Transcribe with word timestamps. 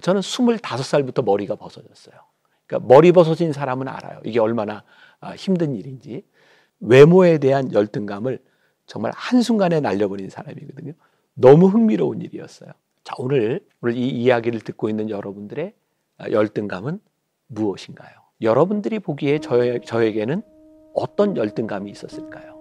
저는 0.00 0.20
25살부터 0.20 1.24
머리가 1.24 1.56
벗어졌어요. 1.56 2.14
그러니까 2.66 2.94
머리 2.94 3.12
벗어진 3.12 3.52
사람은 3.52 3.88
알아요. 3.88 4.20
이게 4.24 4.40
얼마나 4.40 4.84
아, 5.20 5.32
힘든 5.34 5.74
일인지. 5.74 6.24
외모에 6.80 7.38
대한 7.38 7.72
열등감을 7.72 8.40
정말 8.86 9.12
한순간에 9.14 9.80
날려버린 9.80 10.28
사람이거든요. 10.28 10.92
너무 11.34 11.66
흥미로운 11.66 12.20
일이었어요. 12.20 12.70
자, 13.02 13.14
오늘, 13.18 13.60
오늘 13.80 13.96
이 13.96 14.08
이야기를 14.08 14.60
듣고 14.60 14.88
있는 14.88 15.10
여러분들의 15.10 15.72
아, 16.18 16.30
열등감은 16.30 17.00
무엇인가요? 17.46 18.10
여러분들이 18.40 18.98
보기에 18.98 19.38
저, 19.38 19.78
저에게는 19.78 20.42
어떤 20.94 21.36
열등감이 21.36 21.90
있었을까요? 21.90 22.54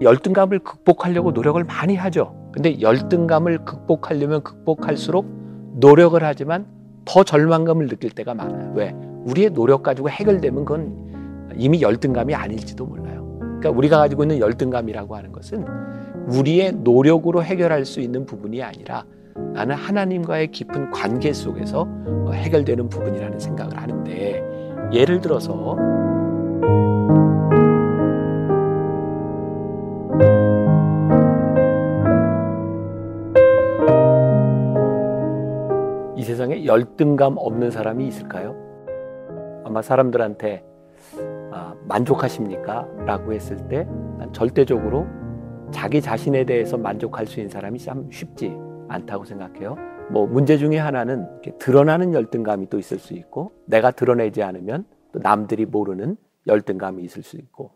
열등감을 0.00 0.60
극복하려고 0.60 1.32
노력을 1.32 1.62
많이 1.64 1.96
하죠. 1.96 2.50
근데 2.52 2.80
열등감을 2.80 3.64
극복하려면 3.64 4.42
극복할수록 4.42 5.39
노력을 5.80 6.22
하지만 6.22 6.66
더 7.04 7.24
절망감을 7.24 7.88
느낄 7.88 8.10
때가 8.10 8.34
많아요. 8.34 8.72
왜? 8.74 8.94
우리의 9.24 9.50
노력 9.50 9.82
가지고 9.82 10.08
해결되면 10.10 10.64
그건 10.64 11.54
이미 11.56 11.82
열등감이 11.82 12.34
아닐지도 12.34 12.86
몰라요. 12.86 13.38
그러니까 13.38 13.70
우리가 13.70 13.98
가지고 13.98 14.24
있는 14.24 14.38
열등감이라고 14.38 15.16
하는 15.16 15.32
것은 15.32 15.66
우리의 16.28 16.72
노력으로 16.72 17.42
해결할 17.42 17.84
수 17.84 18.00
있는 18.00 18.24
부분이 18.24 18.62
아니라 18.62 19.04
나는 19.54 19.74
하나님과의 19.74 20.50
깊은 20.52 20.90
관계 20.90 21.32
속에서 21.32 21.88
해결되는 22.32 22.88
부분이라는 22.88 23.38
생각을 23.38 23.76
하는데 23.76 24.42
예를 24.92 25.20
들어서 25.20 25.76
열등감 36.70 37.34
없는 37.36 37.72
사람이 37.72 38.06
있을까요? 38.06 38.54
아마 39.64 39.82
사람들한테 39.82 40.64
아, 41.50 41.74
만족하십니까? 41.88 42.86
라고 43.06 43.32
했을 43.32 43.56
때 43.66 43.88
절대적으로 44.32 45.04
자기 45.72 46.00
자신에 46.00 46.44
대해서 46.44 46.78
만족할 46.78 47.26
수 47.26 47.40
있는 47.40 47.50
사람이 47.50 47.80
참 47.80 48.08
쉽지 48.12 48.56
않다고 48.88 49.24
생각해요. 49.24 49.76
뭐 50.12 50.28
문제 50.28 50.58
중에 50.58 50.78
하나는 50.78 51.26
드러나는 51.58 52.14
열등감이 52.14 52.68
또 52.70 52.78
있을 52.78 53.00
수 53.00 53.14
있고 53.14 53.50
내가 53.66 53.90
드러내지 53.90 54.44
않으면 54.44 54.84
또 55.10 55.18
남들이 55.18 55.66
모르는 55.66 56.16
열등감이 56.46 57.02
있을 57.02 57.24
수 57.24 57.36
있고 57.36 57.72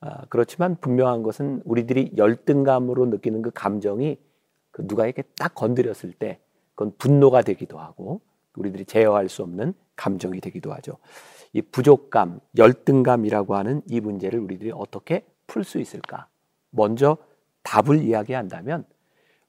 아, 0.00 0.24
그렇지만 0.30 0.76
분명한 0.80 1.22
것은 1.22 1.60
우리들이 1.66 2.12
열등감으로 2.16 3.04
느끼는 3.04 3.42
그 3.42 3.50
감정이 3.50 4.18
그 4.70 4.86
누가 4.86 5.04
이렇게 5.04 5.24
딱 5.38 5.54
건드렸을 5.54 6.12
때 6.12 6.40
그건 6.74 6.94
분노가 6.96 7.42
되기도 7.42 7.78
하고 7.78 8.22
우리들이 8.56 8.84
제어할 8.84 9.28
수 9.28 9.42
없는 9.42 9.74
감정이 9.96 10.40
되기도 10.40 10.72
하죠. 10.74 10.96
이 11.52 11.62
부족감, 11.62 12.40
열등감이라고 12.56 13.56
하는 13.56 13.82
이 13.86 14.00
문제를 14.00 14.38
우리들이 14.40 14.72
어떻게 14.74 15.24
풀 15.46 15.64
수 15.64 15.80
있을까? 15.80 16.28
먼저 16.70 17.16
답을 17.62 18.02
이야기한다면 18.02 18.84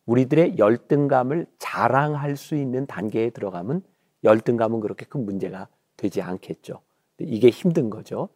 우리들의 0.06 0.58
열등감을 0.58 1.46
자랑할 1.60 2.36
수 2.36 2.56
있는 2.56 2.86
단계에 2.88 3.30
들어가면 3.30 3.84
열등감은 4.24 4.80
그렇게 4.80 5.06
큰 5.06 5.26
문제가 5.26 5.68
되지 5.96 6.22
않겠죠. 6.22 6.82
이게 7.20 7.50
힘든 7.50 7.90
거죠. 7.90 8.30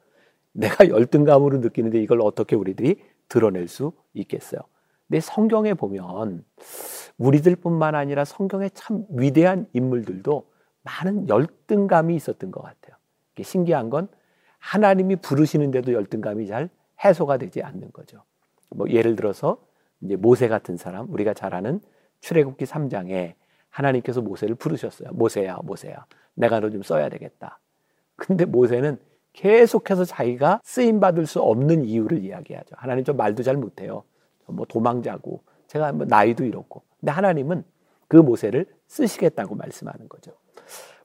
내가 0.51 0.87
열등감으로 0.87 1.57
느끼는데 1.57 2.01
이걸 2.01 2.21
어떻게 2.21 2.55
우리들이 2.55 3.01
드러낼 3.27 3.67
수 3.67 3.91
있겠어요. 4.13 4.61
근데 5.07 5.19
성경에 5.19 5.73
보면 5.73 6.45
우리들뿐만 7.17 7.95
아니라 7.95 8.25
성경의 8.25 8.71
참 8.73 9.05
위대한 9.09 9.67
인물들도 9.73 10.47
많은 10.85 11.27
열등감이 11.27 12.15
있었던 12.15 12.51
것 12.51 12.61
같아요. 12.61 12.95
신기한 13.41 13.89
건 13.89 14.07
하나님이 14.59 15.17
부르시는데도 15.17 15.91
열등감이 15.93 16.47
잘 16.47 16.69
해소가 17.03 17.37
되지 17.37 17.61
않는 17.63 17.91
거죠. 17.91 18.23
뭐 18.69 18.89
예를 18.89 19.15
들어서 19.15 19.57
이제 20.01 20.15
모세 20.15 20.47
같은 20.47 20.77
사람 20.77 21.11
우리가 21.11 21.33
잘 21.33 21.53
아는 21.53 21.81
출애굽기 22.21 22.65
3장에 22.65 23.33
하나님께서 23.69 24.21
모세를 24.21 24.55
부르셨어요. 24.55 25.09
모세야, 25.11 25.57
모세야. 25.63 26.05
내가 26.35 26.59
너 26.59 26.69
좀 26.69 26.81
써야 26.83 27.09
되겠다. 27.09 27.59
근데 28.15 28.45
모세는 28.45 28.97
계속해서 29.33 30.05
자기가 30.05 30.61
쓰임 30.63 31.01
받을 31.01 31.25
수 31.25 31.41
없는 31.41 31.83
이유를 31.83 32.19
이야기하죠. 32.23 32.75
하나님 32.77 33.03
좀 33.03 33.17
말도 33.17 33.43
잘 33.43 33.57
못해요. 33.57 34.03
뭐 34.45 34.65
도망자고 34.65 35.43
제가 35.67 35.91
뭐 35.91 36.05
나이도 36.05 36.45
이렇고. 36.45 36.83
근데 36.99 37.11
하나님은 37.11 37.65
그 38.07 38.15
모세를 38.17 38.65
쓰시겠다고 38.87 39.55
말씀하는 39.55 40.07
거죠. 40.07 40.31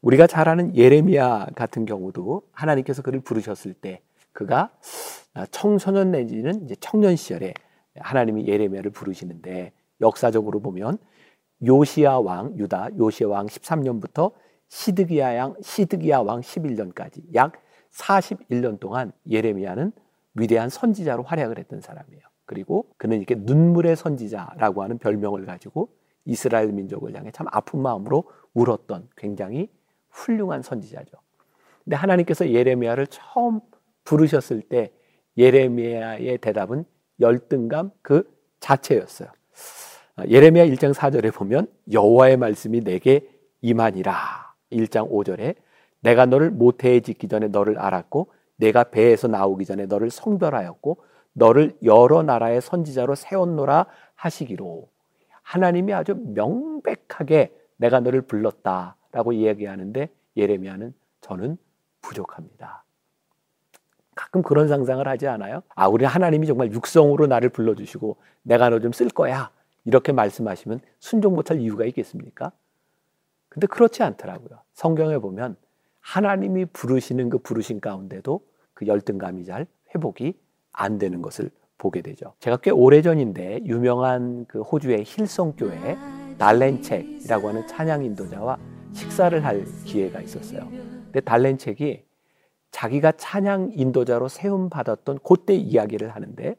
우리가 0.03 0.27
잘 0.27 0.49
아는 0.49 0.75
예레미야 0.75 1.49
같은 1.55 1.85
경우도 1.85 2.43
하나님께서 2.53 3.03
그를 3.03 3.21
부르셨을 3.21 3.75
때 3.75 4.01
그가 4.33 4.71
청소년 5.51 6.11
내지는 6.11 6.65
이제 6.65 6.75
청년 6.81 7.17
시절에 7.17 7.55
하나님이 7.99 8.47
예레미야를 8.47 8.91
부르시는데 8.91 9.73
역사적으로 10.01 10.61
보면 10.61 10.99
요시야 11.65 12.15
왕 12.15 12.57
유다 12.57 12.91
요시야 12.99 13.29
왕 13.29 13.47
13년부터 13.47 14.33
시드기야 14.69 15.37
양 15.37 15.55
시드기야 15.61 16.21
왕 16.21 16.41
11년까지 16.41 17.23
약 17.35 17.53
41년 17.93 18.81
동안 18.81 19.13
예레미야는 19.29 19.93
위대한 20.35 20.69
선지자로 20.69 21.25
활약을 21.25 21.59
했던 21.59 21.81
사람이에요. 21.81 22.23
그리고 22.47 22.87
그는 22.97 23.19
이렇게 23.19 23.35
눈물의 23.35 23.97
선지자라고 23.97 24.83
하는 24.83 24.99
별명을 24.99 25.45
가지고 25.45 25.89
이스라엘 26.25 26.73
민족을 26.73 27.15
향해 27.15 27.31
참 27.31 27.47
아픈 27.51 27.81
마음으로 27.83 28.25
울었던 28.55 29.09
굉장히 29.17 29.71
훌륭한 30.11 30.63
선지자죠. 30.63 31.17
근데 31.85 31.97
하나님께서 31.97 32.51
예레미야를 32.51 33.07
처음 33.09 33.61
부르셨을 34.05 34.63
때 34.63 34.93
예레미야의 35.37 36.39
대답은 36.39 36.85
열등감 37.21 37.91
그 38.03 38.25
자체였어요. 38.61 39.29
아, 40.17 40.25
예레미야 40.27 40.67
1장 40.67 40.93
4절에 40.93 41.33
보면 41.35 41.67
여호와의 41.91 42.37
말씀이 42.37 42.81
내게 42.83 43.29
임하니라. 43.63 44.55
1장 44.73 45.11
5절에 45.11 45.57
내가 46.01 46.27
너를 46.27 46.51
모태에 46.51 47.01
짓기 47.01 47.29
전에 47.29 47.49
너를 47.49 47.79
알았고 47.79 48.33
내가 48.57 48.85
배에서 48.85 49.29
나오기 49.29 49.65
전에 49.65 49.87
너를 49.87 50.11
성별하였고 50.11 51.03
너를 51.33 51.77
여러 51.83 52.23
나라의 52.23 52.61
선지자로 52.61 53.15
세웠노라 53.15 53.87
하시기로 54.15 54.89
하나님이 55.43 55.93
아주 55.95 56.15
명백하게 56.15 57.53
내가 57.81 58.01
너를 58.01 58.21
불렀다라고 58.23 59.33
이야기하는데 59.33 60.09
예레미야는 60.37 60.93
저는 61.23 61.57
부족합니다. 62.03 62.85
가끔 64.15 64.43
그런 64.43 64.69
상상을 64.69 65.07
하지 65.09 65.27
않아요? 65.29 65.63
아, 65.75 65.89
우리 65.89 66.05
하나님이 66.05 66.47
정말 66.47 66.71
육성으로 66.73 67.27
나를 67.27 67.49
불러주시고 67.49 68.17
내가 68.43 68.69
너 68.69 68.81
좀 68.81 68.93
쓸 68.93 69.09
거야. 69.09 69.51
이렇게 69.87 70.13
말씀하시면 70.13 70.81
순종 70.99 71.35
못할 71.35 71.59
이유가 71.59 71.87
있겠습니까? 71.87 72.53
근데 73.49 73.67
그렇지 73.67 74.03
않더라고요. 74.03 74.61
성경에 74.75 75.17
보면 75.19 75.57
하나님이 76.01 76.67
부르시는 76.67 77.31
그 77.31 77.39
부르신 77.39 77.81
가운데도 77.81 78.41
그 78.75 78.87
열등감이 78.87 79.45
잘 79.47 79.67
회복이 79.95 80.35
안 80.73 80.99
되는 80.99 81.23
것을 81.23 81.51
보게 81.79 82.03
되죠. 82.03 82.35
제가 82.41 82.59
꽤 82.59 82.71
오래전인데 82.71 83.63
유명한 83.65 84.45
그 84.47 84.61
호주의 84.61 85.03
힐성 85.03 85.55
교회 85.57 85.97
달렌책이라고 86.41 87.49
하는 87.51 87.67
찬양 87.67 88.03
인도자와 88.03 88.59
식사를 88.95 89.45
할 89.45 89.65
기회가 89.85 90.21
있었어요. 90.23 90.67
근데 90.71 91.21
달렌책이 91.21 92.03
자기가 92.71 93.13
찬양 93.13 93.73
인도자로 93.75 94.29
세움 94.29 94.71
받았던 94.71 95.19
그때 95.23 95.55
이야기를 95.55 96.09
하는데 96.09 96.57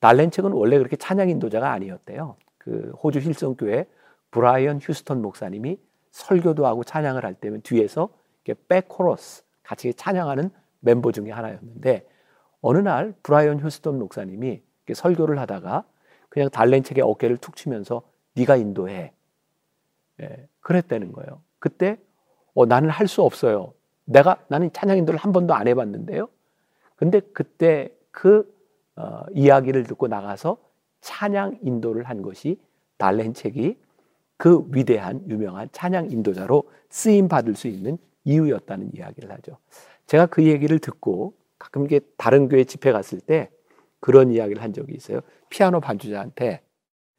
달린 0.00 0.26
첵은 0.26 0.52
원래 0.52 0.78
그렇게 0.78 0.96
찬양 0.96 1.28
인도자가 1.28 1.70
아니었대요. 1.70 2.36
그 2.56 2.92
호주 3.02 3.18
힐송 3.18 3.56
교회 3.56 3.86
브라이언 4.30 4.78
휴스턴 4.80 5.20
목사님이 5.20 5.78
설교도 6.12 6.66
하고 6.66 6.82
찬양을 6.82 7.24
할 7.24 7.34
때면 7.34 7.60
뒤에서 7.60 8.08
백코러스 8.68 9.44
같이 9.62 9.92
찬양하는 9.92 10.50
멤버 10.80 11.12
중에 11.12 11.30
하나였는데 11.30 12.08
어느 12.62 12.78
날 12.78 13.14
브라이언 13.22 13.60
휴스턴 13.60 13.98
목사님이 13.98 14.62
설교를 14.92 15.38
하다가 15.38 15.84
그냥 16.30 16.48
달린 16.48 16.79
첵의 16.79 17.04
어깨를 17.04 17.36
툭 17.36 17.54
치면서 17.54 18.02
네가 18.34 18.56
인도해. 18.56 19.12
예, 20.22 20.48
그랬다는 20.60 21.12
거예요. 21.12 21.42
그때 21.58 21.98
어, 22.54 22.66
나는 22.66 22.90
할 22.90 23.08
수 23.08 23.22
없어요. 23.22 23.72
내가 24.04 24.44
나는 24.48 24.72
찬양 24.72 24.98
인도를 24.98 25.18
한 25.18 25.32
번도 25.32 25.54
안 25.54 25.68
해봤는데요. 25.68 26.28
근데 26.96 27.20
그때 27.32 27.94
그 28.10 28.52
어, 28.96 29.22
이야기를 29.34 29.84
듣고 29.84 30.08
나가서 30.08 30.58
찬양 31.00 31.60
인도를 31.62 32.04
한 32.04 32.22
것이 32.22 32.60
달렌책이 32.98 33.78
그 34.36 34.66
위대한 34.72 35.22
유명한 35.28 35.68
찬양 35.72 36.10
인도자로 36.10 36.64
쓰임 36.88 37.28
받을 37.28 37.54
수 37.54 37.68
있는 37.68 37.98
이유였다는 38.24 38.90
이야기를 38.94 39.30
하죠. 39.32 39.56
제가 40.06 40.26
그 40.26 40.44
얘기를 40.44 40.78
듣고 40.78 41.34
가끔 41.58 41.84
이게 41.84 42.00
다른 42.16 42.48
교회 42.48 42.64
집회 42.64 42.90
갔을 42.92 43.20
때 43.20 43.50
그런 44.00 44.30
이야기를 44.32 44.62
한 44.62 44.72
적이 44.72 44.94
있어요. 44.94 45.20
피아노 45.50 45.80
반주자한테 45.80 46.62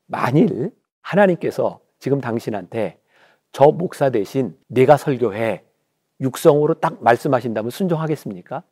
만일 0.08 0.72
하나님께서 1.02 1.80
지금 2.00 2.22
당신한테 2.22 3.00
저 3.52 3.72
목사 3.72 4.10
대신 4.10 4.58
내가 4.68 4.98
설교해 4.98 5.64
육성으로 6.22 6.76
딱 6.76 7.04
말씀하신다면 7.04 7.72
순종하겠습니까? 7.72 8.64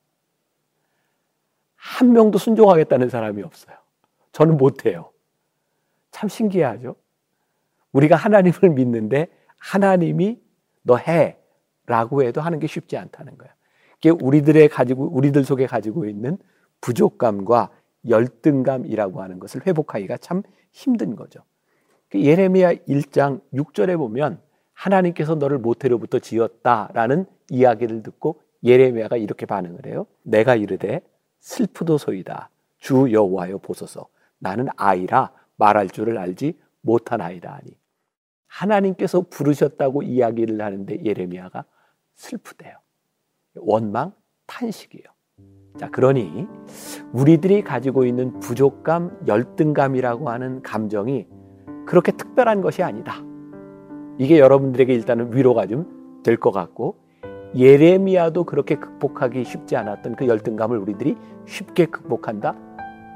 한 1.76 2.14
명도 2.14 2.38
순종하겠다는 2.38 3.10
사람이 3.10 3.42
없어요. 3.42 3.76
저는 4.32 4.58
못해요. 4.58 5.12
참 6.12 6.30
신기하죠? 6.30 6.96
우리가 7.92 8.16
하나님을 8.16 8.70
믿는데 8.70 9.28
하나님이 9.58 10.40
너 10.84 10.98
해. 10.98 11.38
라고 11.86 12.22
해도 12.22 12.40
하는 12.40 12.60
게 12.60 12.68
쉽지 12.68 12.98
않다는 12.98 13.36
거예요. 13.40 13.52
이게 13.98 14.12
우리들의 14.12 14.70
가지고, 14.70 15.10
우리들 15.12 15.44
속에 15.44 15.66
가지고 15.66 16.06
있는 16.06 16.38
부족감과 16.82 17.72
열등감이라고 18.08 19.24
하는 19.24 19.40
것을 19.40 19.66
회복하기가 19.66 20.18
참 20.18 20.44
힘든 20.72 21.16
거죠. 21.16 21.42
그 22.10 22.22
예레미야 22.22 22.74
1장 22.74 23.42
6절에 23.54 23.98
보면 23.98 24.42
하나님께서 24.74 25.36
너를 25.36 25.58
모태로부터 25.60 26.20
지었다라는 26.20 27.26
이야기를 27.50 28.04
듣고 28.04 28.42
예레미야가 28.64 29.18
이렇게 29.18 29.46
반응을 29.46 29.86
해요. 29.86 30.08
내가 30.24 30.56
이르되 30.56 31.02
슬프도소이다. 31.40 32.50
주 32.78 33.12
여호와여 33.12 33.60
보소서. 33.60 34.08
나는 34.40 34.68
아이라 34.78 35.32
말할 35.58 35.90
줄을 35.90 36.18
알지 36.18 36.58
못한 36.82 37.22
아이다 37.22 37.54
하니. 37.54 37.78
하나님께서 38.48 39.22
부르셨다고 39.30 40.04
이야기를 40.04 40.62
하는데 40.62 41.04
예레미야가 41.04 41.66
슬프대요. 42.16 42.78
원망, 43.56 44.14
탄식이에요. 44.48 45.06
자, 45.78 45.90
그러니 45.90 46.48
우리들이 47.14 47.62
가지고 47.64 48.06
있는 48.06 48.40
부족감, 48.40 49.26
열등감이라고 49.28 50.30
하는 50.30 50.62
감정이 50.62 51.28
그렇게 51.90 52.12
특별한 52.12 52.62
것이 52.62 52.84
아니다. 52.84 53.16
이게 54.20 54.38
여러분들에게 54.38 54.94
일단은 54.94 55.36
위로가 55.36 55.66
좀 55.66 56.00
될 56.24 56.38
것 56.38 56.52
같고 56.52 56.98
예레미야도 57.56 58.44
그렇게 58.44 58.76
극복하기 58.76 59.44
쉽지 59.44 59.76
않았던 59.76 60.16
그 60.16 60.28
열등감을 60.28 60.78
우리들이 60.78 61.16
쉽게 61.46 61.88
극복한다. 61.88 62.56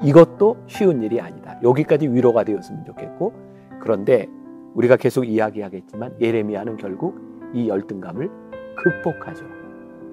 이것도 0.02 0.56
쉬운 0.66 1.02
일이 1.02 1.20
아니다. 1.20 1.58
여기까지 1.62 2.08
위로가 2.08 2.44
되었으면 2.44 2.84
좋겠고 2.84 3.32
그런데 3.80 4.26
우리가 4.74 4.96
계속 4.96 5.28
이야기하겠지만 5.28 6.16
예레미야는 6.20 6.78
결국 6.78 7.20
이 7.52 7.68
열등감을 7.68 8.28
극복하죠. 8.76 9.44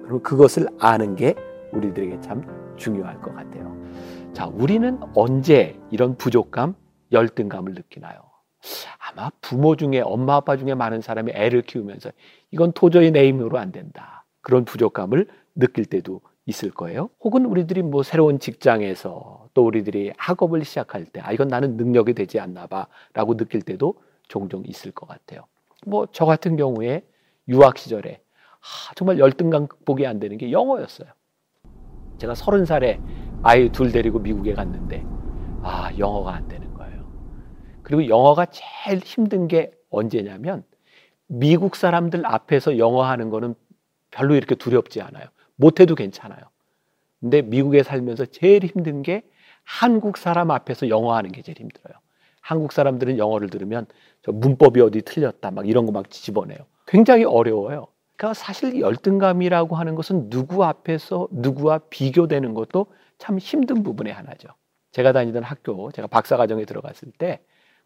그리고 0.02 0.20
그것을 0.20 0.68
아는 0.78 1.16
게 1.16 1.34
우리들에게 1.72 2.20
참 2.20 2.42
중요할 2.76 3.20
것 3.20 3.34
같아요. 3.34 3.76
자, 4.32 4.46
우리는 4.46 5.00
언제 5.14 5.80
이런 5.90 6.16
부족감, 6.16 6.74
열등감을 7.10 7.74
느끼나요? 7.74 8.31
아마 8.98 9.30
부모 9.40 9.76
중에 9.76 10.00
엄마 10.00 10.36
아빠 10.36 10.56
중에 10.56 10.74
많은 10.74 11.00
사람이 11.00 11.32
애를 11.34 11.62
키우면서 11.62 12.10
이건 12.50 12.72
도저히 12.72 13.10
내 13.10 13.26
힘으로 13.26 13.58
안 13.58 13.72
된다. 13.72 14.24
그런 14.40 14.64
부족감을 14.64 15.26
느낄 15.54 15.84
때도 15.84 16.20
있을 16.46 16.70
거예요. 16.70 17.10
혹은 17.20 17.46
우리들이 17.46 17.82
뭐 17.82 18.02
새로운 18.02 18.38
직장에서 18.38 19.48
또 19.54 19.64
우리들이 19.64 20.12
학업을 20.16 20.64
시작할 20.64 21.04
때, 21.04 21.20
아, 21.20 21.32
이건 21.32 21.48
나는 21.48 21.76
능력이 21.76 22.14
되지 22.14 22.40
않나 22.40 22.66
봐. 22.66 22.86
라고 23.12 23.36
느낄 23.36 23.62
때도 23.62 23.94
종종 24.28 24.62
있을 24.66 24.92
것 24.92 25.06
같아요. 25.06 25.44
뭐, 25.86 26.06
저 26.10 26.24
같은 26.24 26.56
경우에 26.56 27.04
유학 27.48 27.78
시절에 27.78 28.20
아, 28.60 28.94
정말 28.94 29.18
열등감 29.18 29.66
극복이 29.66 30.06
안 30.06 30.20
되는 30.20 30.38
게 30.38 30.52
영어였어요. 30.52 31.08
제가 32.18 32.34
서른 32.34 32.64
살에 32.64 33.00
아이 33.42 33.70
둘 33.70 33.90
데리고 33.92 34.20
미국에 34.20 34.54
갔는데, 34.54 35.04
아, 35.62 35.90
영어가 35.98 36.34
안 36.34 36.48
되는. 36.48 36.71
그리고 37.92 38.08
영어가 38.08 38.46
제일 38.46 39.00
힘든 39.00 39.48
게 39.48 39.70
언제냐면, 39.90 40.64
미국 41.26 41.76
사람들 41.76 42.24
앞에서 42.24 42.78
영어 42.78 43.02
하는 43.04 43.28
거는 43.28 43.54
별로 44.10 44.34
이렇게 44.34 44.54
두렵지 44.54 45.02
않아요. 45.02 45.26
못해도 45.56 45.94
괜찮아요. 45.94 46.40
근데 47.20 47.42
미국에 47.42 47.82
살면서 47.82 48.24
제일 48.24 48.64
힘든 48.64 49.02
게 49.02 49.22
한국 49.62 50.16
사람 50.16 50.50
앞에서 50.50 50.88
영어 50.88 51.14
하는 51.14 51.32
게 51.32 51.42
제일 51.42 51.58
힘들어요. 51.58 51.94
한국 52.40 52.72
사람들은 52.72 53.18
영어를 53.18 53.50
들으면 53.50 53.84
저 54.22 54.32
문법이 54.32 54.80
어디 54.80 55.02
틀렸다 55.02 55.50
막 55.50 55.68
이런 55.68 55.84
거 55.84 55.92
막 55.92 56.08
집어내요. 56.08 56.60
굉장히 56.86 57.24
어려워요. 57.24 57.88
그러니까 58.16 58.32
사실 58.32 58.80
열등감이라고 58.80 59.76
하는 59.76 59.96
것은 59.96 60.30
누구 60.30 60.64
앞에서 60.64 61.28
누구와 61.30 61.80
비교되는 61.90 62.54
것도 62.54 62.86
참 63.18 63.36
힘든 63.38 63.82
부분의 63.82 64.14
하나죠. 64.14 64.48
제가 64.92 65.12
다니던 65.12 65.42
학교, 65.42 65.92
제가 65.92 66.08
박사과정에 66.08 66.64
들어갔을 66.64 67.12
때 67.18 67.40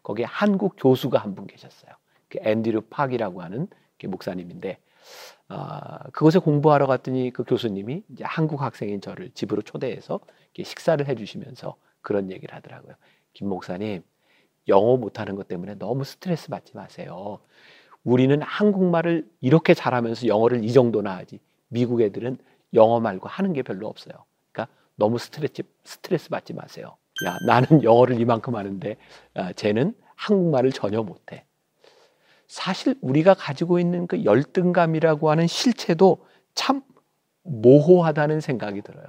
거기에 0.07 0.25
한국 0.25 0.75
교수가 0.77 1.19
한 1.19 1.35
분 1.35 1.47
계셨어요. 1.47 1.91
그 2.29 2.39
앤디류 2.41 2.83
팍이라고 2.89 3.41
하는 3.41 3.67
목사님인데 4.07 4.77
아, 5.49 6.03
그곳에 6.11 6.39
공부하러 6.39 6.87
갔더니 6.87 7.31
그 7.31 7.43
교수님이 7.43 8.03
이제 8.11 8.23
한국 8.25 8.61
학생인 8.61 9.01
저를 9.01 9.31
집으로 9.31 9.61
초대해서 9.61 10.21
식사를 10.63 11.05
해주시면서 11.07 11.75
그런 12.01 12.31
얘기를 12.31 12.55
하더라고요. 12.55 12.95
김 13.33 13.49
목사님, 13.49 14.01
영어 14.69 14.97
못하는 14.97 15.35
것 15.35 15.47
때문에 15.49 15.75
너무 15.75 16.05
스트레스 16.05 16.49
받지 16.49 16.75
마세요. 16.75 17.39
우리는 18.03 18.41
한국말을 18.41 19.29
이렇게 19.41 19.73
잘하면서 19.73 20.27
영어를 20.27 20.63
이 20.63 20.71
정도나 20.71 21.17
하지. 21.17 21.39
미국 21.67 22.01
애들은 22.01 22.37
영어 22.73 22.99
말고 23.01 23.27
하는 23.27 23.53
게 23.53 23.61
별로 23.61 23.87
없어요. 23.87 24.25
그러니까 24.53 24.73
너무 24.95 25.17
스트레스, 25.17 25.63
스트레스 25.83 26.29
받지 26.29 26.53
마세요. 26.53 26.95
야, 27.25 27.37
나는 27.45 27.67
영어를 27.83 28.19
이만큼 28.19 28.55
하는데, 28.55 28.97
아, 29.33 29.53
쟤는 29.53 29.93
한국말을 30.15 30.71
전혀 30.71 31.03
못해. 31.03 31.45
사실 32.47 32.95
우리가 33.01 33.33
가지고 33.33 33.79
있는 33.79 34.07
그 34.07 34.23
열등감이라고 34.23 35.29
하는 35.29 35.47
실체도 35.47 36.25
참 36.55 36.81
모호하다는 37.43 38.41
생각이 38.41 38.81
들어요. 38.81 39.05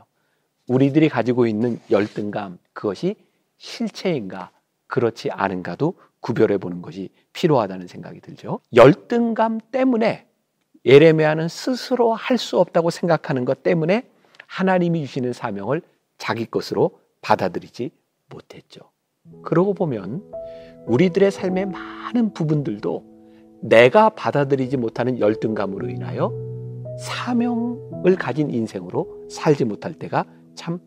우리들이 0.66 1.08
가지고 1.08 1.46
있는 1.46 1.80
열등감, 1.90 2.58
그것이 2.72 3.16
실체인가, 3.56 4.50
그렇지 4.86 5.30
않은가도 5.30 5.94
구별해 6.20 6.58
보는 6.58 6.82
것이 6.82 7.10
필요하다는 7.32 7.86
생각이 7.86 8.20
들죠. 8.20 8.60
열등감 8.74 9.60
때문에 9.70 10.26
예레미야는 10.84 11.48
스스로 11.48 12.14
할 12.14 12.38
수 12.38 12.58
없다고 12.58 12.90
생각하는 12.90 13.44
것 13.44 13.62
때문에 13.62 14.08
하나님이 14.46 15.06
주시는 15.06 15.32
사명을 15.32 15.82
자기 16.18 16.44
것으로 16.46 17.00
받아들이지 17.22 17.90
못했죠. 18.30 18.80
그러고 19.42 19.74
보면 19.74 20.22
우리들의 20.86 21.30
삶의 21.30 21.66
많은 21.66 22.32
부분들도 22.32 23.04
내가 23.62 24.10
받아들이지 24.10 24.76
못하는 24.76 25.18
열등감으로 25.18 25.88
인하여 25.88 26.32
사명을 26.98 28.16
가진 28.18 28.50
인생으로 28.50 29.26
살지 29.28 29.64
못할 29.64 29.94
때가 29.94 30.24
참 30.54 30.78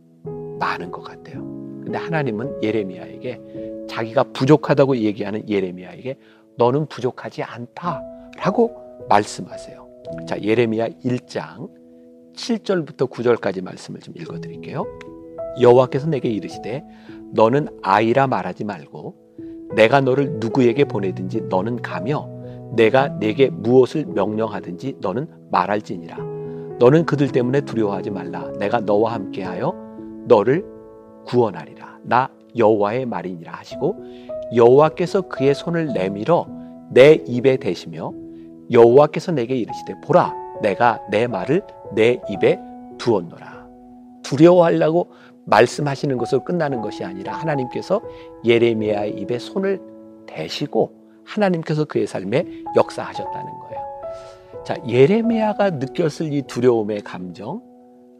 많은 0.60 0.92
것 0.92 1.02
같아요. 1.02 1.42
근데 1.84 1.98
하나님은 1.98 2.64
예레미야에게 2.64 3.86
자기가 3.90 4.24
부족하다고 4.32 4.98
얘기하는 4.98 5.48
예레미야에게 5.50 6.18
너는 6.58 6.88
부족하지 6.88 7.44
않다라고 7.44 9.06
말씀하세요. 9.10 9.88
자, 10.28 10.42
예레미야 10.42 10.90
1장 11.04 11.70
7절부터 12.34 13.10
9절까지 13.10 13.62
말씀을 13.62 14.00
좀 14.00 14.14
읽어 14.18 14.40
드릴게요. 14.40 14.86
여호와께서 15.60 16.08
내게 16.08 16.30
이르시되 16.30 16.84
너는 17.32 17.68
아이라 17.82 18.28
말하지 18.28 18.64
말고 18.64 19.16
내가 19.76 20.02
너를 20.02 20.38
누구에게 20.40 20.86
보내든지 20.86 21.42
너는 21.50 21.82
가며 21.82 22.30
내가 22.76 23.08
내게 23.20 23.50
무엇을 23.50 24.06
명령하든지 24.06 24.98
너는 25.02 25.28
말할지니라. 25.52 26.18
너는 26.80 27.06
그들 27.06 27.32
때문에 27.32 27.62
두려워하지 27.62 28.10
말라. 28.12 28.52
내가 28.60 28.80
너와 28.80 29.14
함께하여 29.14 29.74
너를 30.28 30.66
구원하리라. 31.26 32.00
나 32.04 32.30
여호와의 32.58 33.06
말이니라 33.06 33.52
하시고 33.54 33.96
여호와께서 34.56 35.22
그의 35.24 35.54
손을 35.54 35.94
내밀어 35.94 36.48
내 36.90 37.14
입에 37.26 37.58
대시며 37.58 38.12
여호와께서 38.72 39.32
내게 39.32 39.56
이르시되 39.56 39.94
보라 40.04 40.34
내가 40.62 41.00
내 41.10 41.28
말을 41.28 41.62
내 41.94 42.20
입에 42.30 42.60
두었노라. 42.98 43.68
두려워하려고 44.24 45.10
말씀하시는 45.52 46.18
것으로 46.18 46.44
끝나는 46.44 46.82
것이 46.82 47.04
아니라 47.04 47.34
하나님께서 47.34 48.02
예레미야의 48.46 49.12
입에 49.20 49.38
손을 49.38 49.80
대시고 50.26 50.94
하나님께서 51.26 51.86
그의 51.86 52.08
삶에 52.08 52.46
역사하셨다는 52.76 53.60
거예요. 53.60 53.82
자, 54.66 54.76
예레미야가 54.88 55.72
느꼈을 55.72 56.34
이 56.34 56.42
두려움의 56.44 57.02
감정, 57.02 57.62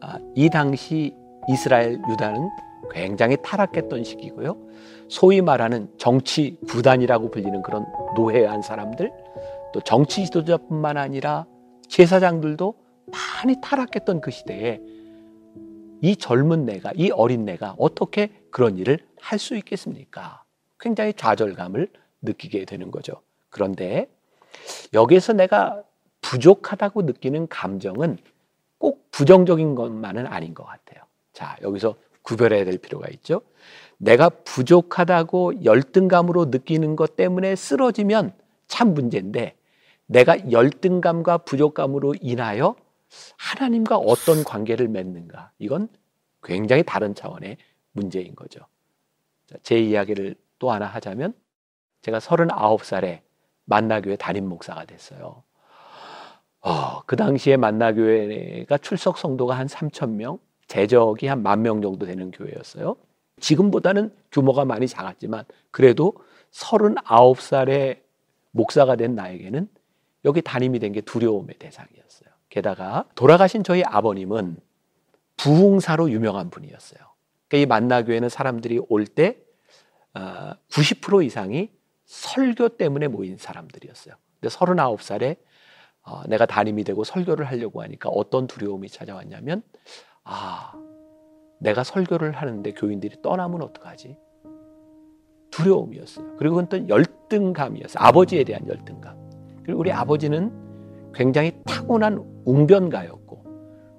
아, 0.00 0.18
이 0.34 0.50
당시 0.50 1.14
이스라엘 1.48 2.00
유다는 2.10 2.48
굉장히 2.92 3.36
타락했던 3.42 4.04
시기고요. 4.04 4.56
소위 5.08 5.40
말하는 5.40 5.88
정치 5.96 6.58
구단이라고 6.68 7.30
불리는 7.30 7.62
그런 7.62 7.86
노예한 8.14 8.62
사람들, 8.62 9.10
또 9.72 9.80
정치 9.80 10.24
지도자뿐만 10.26 10.96
아니라 10.98 11.46
제사장들도 11.88 12.74
많이 13.06 13.56
타락했던 13.60 14.20
그 14.20 14.30
시대에 14.30 14.80
이 16.02 16.16
젊은 16.16 16.66
내가, 16.66 16.92
이 16.96 17.10
어린 17.10 17.44
내가 17.46 17.74
어떻게 17.78 18.30
그런 18.50 18.76
일을 18.76 18.98
할 19.20 19.38
수 19.38 19.56
있겠습니까? 19.56 20.42
굉장히 20.78 21.14
좌절감을 21.14 21.88
느끼게 22.22 22.64
되는 22.64 22.90
거죠. 22.90 23.22
그런데 23.50 24.08
여기에서 24.92 25.32
내가 25.32 25.82
부족하다고 26.20 27.02
느끼는 27.02 27.46
감정은 27.48 28.18
꼭 28.78 29.08
부정적인 29.12 29.76
것만은 29.76 30.26
아닌 30.26 30.54
것 30.54 30.64
같아요. 30.64 31.04
자, 31.32 31.56
여기서 31.62 31.94
구별해야 32.22 32.64
될 32.64 32.78
필요가 32.78 33.08
있죠. 33.10 33.42
내가 33.96 34.28
부족하다고 34.28 35.64
열등감으로 35.64 36.46
느끼는 36.46 36.96
것 36.96 37.14
때문에 37.14 37.54
쓰러지면 37.54 38.32
참 38.66 38.92
문제인데 38.94 39.54
내가 40.06 40.50
열등감과 40.50 41.38
부족감으로 41.38 42.16
인하여 42.20 42.74
하나님과 43.36 43.96
어떤 43.96 44.44
관계를 44.44 44.88
맺는가 44.88 45.52
이건 45.58 45.88
굉장히 46.42 46.82
다른 46.82 47.14
차원의 47.14 47.56
문제인 47.92 48.34
거죠. 48.34 48.60
제 49.62 49.78
이야기를 49.78 50.34
또 50.58 50.70
하나 50.70 50.86
하자면 50.86 51.34
제가 52.02 52.18
39살에 52.18 53.20
만나교회 53.64 54.16
담임 54.16 54.48
목사가 54.48 54.84
됐어요. 54.84 55.42
어, 56.60 57.02
그 57.06 57.16
당시에 57.16 57.56
만나교회가 57.56 58.78
출석 58.78 59.18
성도가 59.18 59.56
한 59.58 59.66
3천 59.66 60.10
명, 60.10 60.38
재적이 60.68 61.26
한 61.26 61.42
만 61.42 61.62
명 61.62 61.82
정도 61.82 62.06
되는 62.06 62.30
교회였어요. 62.30 62.96
지금보다는 63.40 64.14
규모가 64.30 64.64
많이 64.64 64.86
작았지만 64.86 65.44
그래도 65.70 66.14
39살에 66.52 68.00
목사가 68.52 68.96
된 68.96 69.14
나에게는 69.14 69.68
여기 70.24 70.40
담임이 70.42 70.78
된 70.78 70.92
게 70.92 71.00
두려움의 71.00 71.56
대상이었어요. 71.58 72.21
게다가 72.52 73.06
돌아가신 73.14 73.64
저희 73.64 73.82
아버님은 73.82 74.58
부흥사로 75.38 76.10
유명한 76.10 76.50
분이었어요. 76.50 77.00
그러니까 77.48 77.56
이 77.56 77.66
만나교회는 77.66 78.28
사람들이 78.28 78.78
올 78.90 79.06
때 79.06 79.38
90% 80.14 81.14
어, 81.14 81.22
이상이 81.22 81.70
설교 82.04 82.76
때문에 82.76 83.08
모인 83.08 83.38
사람들이었어요. 83.38 84.16
근데 84.38 84.54
39살에 84.54 85.38
어, 86.02 86.24
내가 86.28 86.44
담임이 86.44 86.84
되고 86.84 87.04
설교를 87.04 87.46
하려고 87.46 87.80
하니까 87.82 88.10
어떤 88.10 88.46
두려움이 88.46 88.90
찾아왔냐면 88.90 89.62
아 90.22 90.74
내가 91.58 91.84
설교를 91.84 92.32
하는데 92.32 92.70
교인들이 92.72 93.22
떠나면 93.22 93.62
어떡하지? 93.62 94.18
두려움이었어요. 95.50 96.36
그리고 96.36 96.56
그건 96.56 96.68
또 96.68 96.86
열등감이었어요. 96.86 98.04
아버지에 98.04 98.44
대한 98.44 98.68
열등감. 98.68 99.16
그리고 99.62 99.80
우리 99.80 99.90
아버지는 99.90 100.71
굉장히 101.14 101.52
타고난 101.64 102.24
웅변가였고 102.44 103.44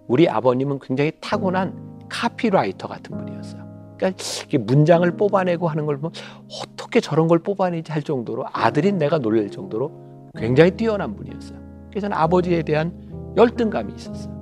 우리 0.08 0.28
아버님은 0.28 0.80
굉장히 0.80 1.12
타고난 1.22 2.00
카피라이터 2.10 2.88
같은 2.88 3.18
분이었어요. 3.18 3.64
그러니까 3.98 4.24
문장을 4.60 5.10
뽑아내고 5.16 5.68
하는 5.68 5.86
걸 5.86 5.98
보면 5.98 6.12
어떻게 6.62 7.00
저런 7.00 7.28
걸 7.28 7.40
뽑아내지 7.40 7.92
할 7.92 8.04
정도로 8.04 8.46
아들인 8.52 8.98
내가 8.98 9.20
놀랄 9.20 9.50
정도로 9.50 10.32
굉장히 10.36 10.72
뛰어난 10.72 11.16
분이었어요. 11.16 11.60
그래서 11.90 12.08
저는 12.08 12.18
아버지에 12.18 12.64
대한 12.64 13.34
열등감이 13.38 13.94
있었어요. 13.94 14.34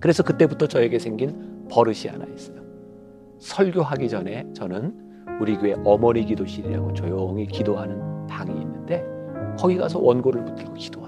그래서 0.00 0.22
그때부터 0.22 0.66
저에게 0.66 0.98
생긴 0.98 1.66
버릇이 1.70 2.06
하나 2.08 2.24
있어요. 2.26 2.56
설교하기 3.38 4.08
전에 4.08 4.46
저는 4.54 4.94
우리 5.40 5.56
교회 5.56 5.74
어머니 5.84 6.24
기도실이라고 6.24 6.92
조용히 6.94 7.46
기도하는 7.46 8.26
방이 8.26 8.52
있는데 8.52 9.04
거기 9.58 9.76
가서 9.76 9.98
원고를 9.98 10.44
붙들고 10.44 10.74
기도하는 10.74 11.04
거예요. 11.04 11.05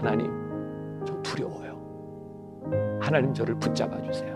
하나님, 0.00 0.30
저 1.06 1.20
두려워요. 1.22 1.78
하나님 3.00 3.34
저를 3.34 3.54
붙잡아 3.58 4.00
주세요. 4.00 4.34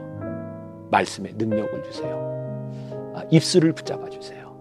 말씀에 0.91 1.33
능력을 1.37 1.83
주세요. 1.85 2.15
아, 3.15 3.23
입술을 3.31 3.73
붙잡아 3.73 4.11
주세요. 4.11 4.55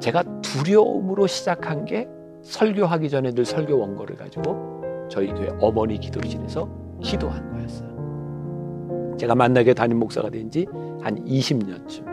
제가 0.00 0.24
두려움으로 0.42 1.28
시작한 1.28 1.84
게 1.84 2.08
설교하기 2.42 3.08
전에 3.08 3.30
늘 3.30 3.44
설교 3.44 3.78
원고를 3.78 4.16
가지고 4.16 5.06
저희 5.08 5.28
교회 5.28 5.48
어머니 5.60 5.98
기도실에서 6.00 6.68
기도한 7.00 7.52
거였어요. 7.52 9.16
제가 9.16 9.34
만나게 9.36 9.74
담임 9.74 9.98
목사가 10.00 10.28
된 10.30 10.50
지 10.50 10.66
한 11.00 11.24
20년쯤 11.24 12.04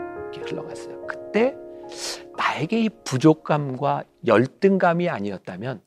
흘러갔어요. 0.48 1.04
그때 1.08 1.56
나에게 2.36 2.82
이 2.82 2.88
부족감과 3.02 4.04
열등감이 4.24 5.08
아니었다면 5.08 5.80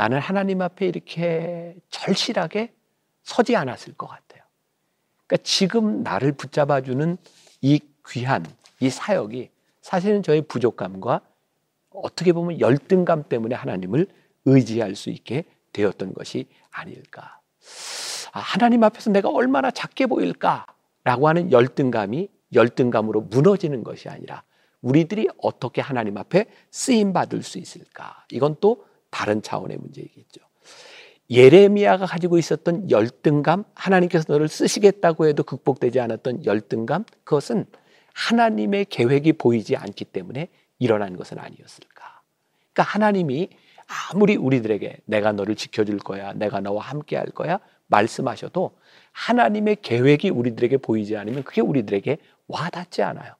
나는 0.00 0.18
하나님 0.18 0.62
앞에 0.62 0.86
이렇게 0.86 1.76
절실하게 1.90 2.72
서지 3.22 3.54
않았을 3.54 3.92
것 3.98 4.06
같아요. 4.06 4.42
그러니까 5.26 5.44
지금 5.44 6.02
나를 6.02 6.32
붙잡아주는 6.32 7.18
이 7.60 7.80
귀한 8.08 8.46
이 8.80 8.88
사역이 8.88 9.50
사실은 9.82 10.22
저의 10.22 10.40
부족감과 10.40 11.20
어떻게 11.90 12.32
보면 12.32 12.60
열등감 12.60 13.24
때문에 13.28 13.54
하나님을 13.54 14.06
의지할 14.46 14.96
수 14.96 15.10
있게 15.10 15.44
되었던 15.74 16.14
것이 16.14 16.48
아닐까. 16.70 17.38
아, 18.32 18.40
하나님 18.40 18.82
앞에서 18.84 19.10
내가 19.10 19.28
얼마나 19.28 19.70
작게 19.70 20.06
보일까라고 20.06 21.28
하는 21.28 21.52
열등감이 21.52 22.30
열등감으로 22.54 23.20
무너지는 23.20 23.84
것이 23.84 24.08
아니라 24.08 24.44
우리들이 24.80 25.28
어떻게 25.42 25.82
하나님 25.82 26.16
앞에 26.16 26.46
쓰임 26.70 27.12
받을 27.12 27.42
수 27.42 27.58
있을까? 27.58 28.24
이건 28.30 28.56
또 28.62 28.88
다른 29.10 29.42
차원의 29.42 29.76
문제이겠죠. 29.78 30.40
예레미야가 31.30 32.06
가지고 32.06 32.38
있었던 32.38 32.90
열등감, 32.90 33.64
하나님께서 33.74 34.24
너를 34.28 34.48
쓰시겠다고 34.48 35.26
해도 35.26 35.44
극복되지 35.44 36.00
않았던 36.00 36.44
열등감, 36.44 37.04
그것은 37.24 37.66
하나님의 38.14 38.86
계획이 38.86 39.34
보이지 39.34 39.76
않기 39.76 40.06
때문에 40.06 40.48
일어난 40.80 41.16
것은 41.16 41.38
아니었을까. 41.38 42.22
그러니까 42.72 42.82
하나님이 42.82 43.50
아무리 44.10 44.36
우리들에게 44.36 44.98
내가 45.04 45.32
너를 45.32 45.54
지켜줄 45.54 45.98
거야, 45.98 46.32
내가 46.32 46.60
너와 46.60 46.82
함께 46.82 47.16
할 47.16 47.26
거야, 47.26 47.60
말씀하셔도 47.86 48.76
하나님의 49.12 49.78
계획이 49.82 50.30
우리들에게 50.30 50.78
보이지 50.78 51.16
않으면 51.16 51.42
그게 51.44 51.60
우리들에게 51.60 52.18
와닿지 52.48 53.02
않아요. 53.02 53.34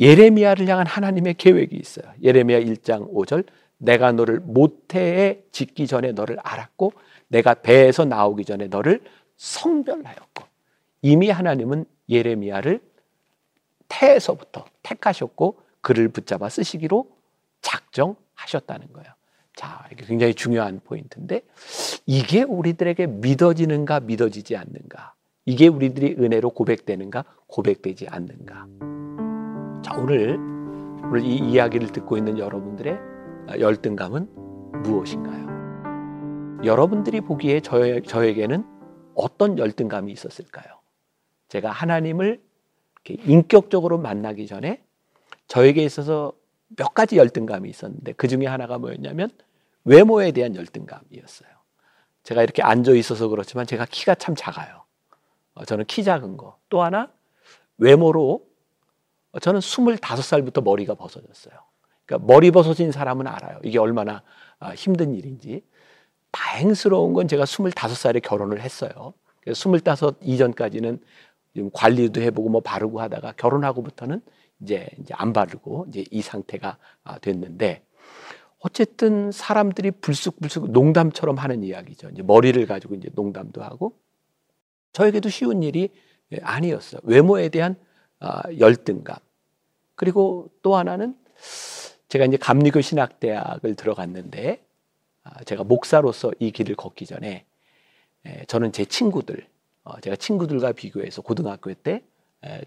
예레미야를 0.00 0.66
향한 0.68 0.86
하나님의 0.86 1.34
계획이 1.34 1.76
있어요. 1.76 2.12
예레미야 2.22 2.60
1장 2.60 3.12
5절 3.12 3.44
내가 3.80 4.12
너를 4.12 4.40
모태에 4.40 5.42
짓기 5.52 5.86
전에 5.86 6.12
너를 6.12 6.38
알았고 6.42 6.92
내가 7.28 7.54
배에서 7.54 8.04
나오기 8.04 8.44
전에 8.44 8.66
너를 8.66 9.02
성별하였고 9.36 10.44
이미 11.02 11.30
하나님은 11.30 11.86
예레미야를 12.08 12.80
태에서부터 13.88 14.66
택하셨고 14.82 15.60
그를 15.80 16.08
붙잡아 16.08 16.48
쓰시기로 16.50 17.08
작정하셨다는 17.62 18.92
거예요. 18.92 19.10
자, 19.56 19.86
이게 19.90 20.04
굉장히 20.04 20.34
중요한 20.34 20.80
포인트인데 20.84 21.42
이게 22.06 22.42
우리들에게 22.42 23.06
믿어지는가 23.06 24.00
믿어지지 24.00 24.56
않는가? 24.56 25.14
이게 25.46 25.68
우리들이 25.68 26.16
은혜로 26.18 26.50
고백되는가 26.50 27.24
고백되지 27.46 28.08
않는가? 28.08 28.66
자, 29.82 29.96
오늘 29.96 30.38
오늘 31.02 31.24
이 31.24 31.36
이야기를 31.36 31.88
듣고 31.88 32.18
있는 32.18 32.38
여러분들의 32.38 33.09
열등감은 33.58 34.82
무엇인가요? 34.82 36.60
여러분들이 36.64 37.20
보기에 37.20 37.60
저, 37.60 38.00
저에게는 38.00 38.64
어떤 39.14 39.58
열등감이 39.58 40.12
있었을까요? 40.12 40.80
제가 41.48 41.70
하나님을 41.70 42.40
인격적으로 43.04 43.98
만나기 43.98 44.46
전에 44.46 44.82
저에게 45.48 45.82
있어서 45.82 46.32
몇 46.76 46.94
가지 46.94 47.16
열등감이 47.16 47.68
있었는데 47.68 48.12
그 48.12 48.28
중에 48.28 48.46
하나가 48.46 48.78
뭐였냐면 48.78 49.30
외모에 49.84 50.30
대한 50.32 50.54
열등감이었어요. 50.54 51.50
제가 52.22 52.42
이렇게 52.42 52.62
앉아 52.62 52.92
있어서 52.92 53.28
그렇지만 53.28 53.66
제가 53.66 53.86
키가 53.86 54.14
참 54.16 54.34
작아요. 54.36 54.84
어, 55.54 55.64
저는 55.64 55.86
키 55.86 56.04
작은 56.04 56.36
거. 56.36 56.58
또 56.68 56.82
하나 56.82 57.10
외모로 57.78 58.46
저는 59.40 59.60
25살부터 59.60 60.62
머리가 60.62 60.94
벗어졌어요. 60.94 61.54
그러니까 62.10 62.26
머리 62.26 62.50
벗어진 62.50 62.90
사람은 62.90 63.28
알아요. 63.28 63.60
이게 63.62 63.78
얼마나 63.78 64.22
아, 64.58 64.70
힘든 64.74 65.14
일인지. 65.14 65.62
다행스러운 66.32 67.12
건 67.12 67.28
제가 67.28 67.44
25살에 67.44 68.20
결혼을 68.20 68.60
했어요. 68.60 69.14
25 69.46 69.78
이전까지는 70.20 71.00
관리도 71.72 72.20
해보고 72.20 72.48
뭐 72.48 72.60
바르고 72.60 73.00
하다가 73.00 73.32
결혼하고부터는 73.36 74.20
이제 74.60 74.88
이제 74.98 75.14
안 75.16 75.32
바르고 75.32 75.86
이제 75.88 76.04
이 76.10 76.20
상태가 76.20 76.78
아, 77.04 77.18
됐는데 77.18 77.82
어쨌든 78.58 79.32
사람들이 79.32 79.92
불쑥불쑥 79.92 80.72
농담처럼 80.72 81.36
하는 81.36 81.62
이야기죠. 81.62 82.10
이제 82.10 82.22
머리를 82.22 82.64
가지고 82.66 82.96
이제 82.96 83.08
농담도 83.14 83.62
하고 83.62 83.96
저에게도 84.92 85.28
쉬운 85.28 85.62
일이 85.62 85.90
아니었어요. 86.42 87.00
외모에 87.04 87.48
대한 87.48 87.76
아, 88.18 88.42
열등감. 88.58 89.16
그리고 89.94 90.50
또 90.62 90.76
하나는 90.76 91.14
제가 92.10 92.24
이제 92.24 92.36
감리교 92.36 92.80
신학대학을 92.80 93.76
들어갔는데 93.76 94.60
아, 95.22 95.44
제가 95.44 95.62
목사로서 95.62 96.32
이 96.40 96.50
길을 96.50 96.74
걷기 96.74 97.06
전에 97.06 97.44
저는 98.48 98.72
제 98.72 98.84
친구들, 98.84 99.46
어, 99.84 99.98
제가 100.00 100.16
친구들과 100.16 100.72
비교해서 100.72 101.22
고등학교 101.22 101.72
때 101.72 102.02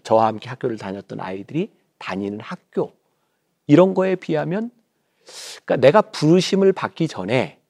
저와 0.02 0.26
함께 0.26 0.48
학교를 0.48 0.78
다녔던 0.78 1.20
아이들이 1.20 1.70
다니는 1.98 2.40
학교 2.40 2.94
이런 3.66 3.92
거에 3.92 4.16
비하면 4.16 4.70
그러니까 5.64 5.76
내가 5.76 6.00
부르심을 6.00 6.72
받기 6.72 7.06
전에 7.08 7.60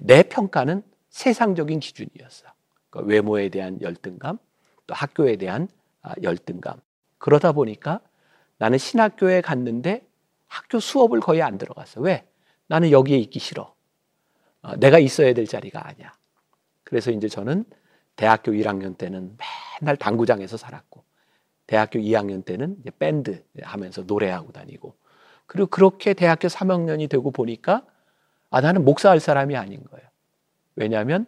내 0.00 0.22
평가는 0.22 0.82
세상적인 1.10 1.78
기준이었어. 1.78 2.46
그러니까 2.88 3.12
외모에 3.12 3.50
대한 3.50 3.80
열등감, 3.82 4.38
또 4.86 4.94
학교에 4.94 5.36
대한 5.36 5.68
아, 6.00 6.14
열등감. 6.22 6.80
그러다 7.18 7.52
보니까 7.52 8.00
나는 8.56 8.78
신학교에 8.78 9.42
갔는데 9.42 10.05
학교 10.46 10.80
수업을 10.80 11.20
거의 11.20 11.42
안 11.42 11.58
들어갔어. 11.58 12.00
왜? 12.00 12.26
나는 12.66 12.90
여기에 12.90 13.18
있기 13.18 13.38
싫어. 13.38 13.74
어, 14.62 14.76
내가 14.76 14.98
있어야 14.98 15.34
될 15.34 15.46
자리가 15.46 15.86
아니야. 15.86 16.12
그래서 16.84 17.10
이제 17.10 17.28
저는 17.28 17.64
대학교 18.16 18.52
1학년 18.52 18.96
때는 18.96 19.36
맨날 19.80 19.96
당구장에서 19.96 20.56
살았고, 20.56 21.04
대학교 21.66 21.98
2학년 21.98 22.44
때는 22.44 22.76
밴드 22.98 23.44
하면서 23.62 24.02
노래하고 24.02 24.52
다니고, 24.52 24.94
그리고 25.46 25.68
그렇게 25.68 26.14
대학교 26.14 26.48
3학년이 26.48 27.08
되고 27.08 27.30
보니까 27.30 27.84
아, 28.50 28.60
나는 28.60 28.84
목사할 28.84 29.20
사람이 29.20 29.56
아닌 29.56 29.82
거예요. 29.84 30.06
왜냐하면 30.76 31.26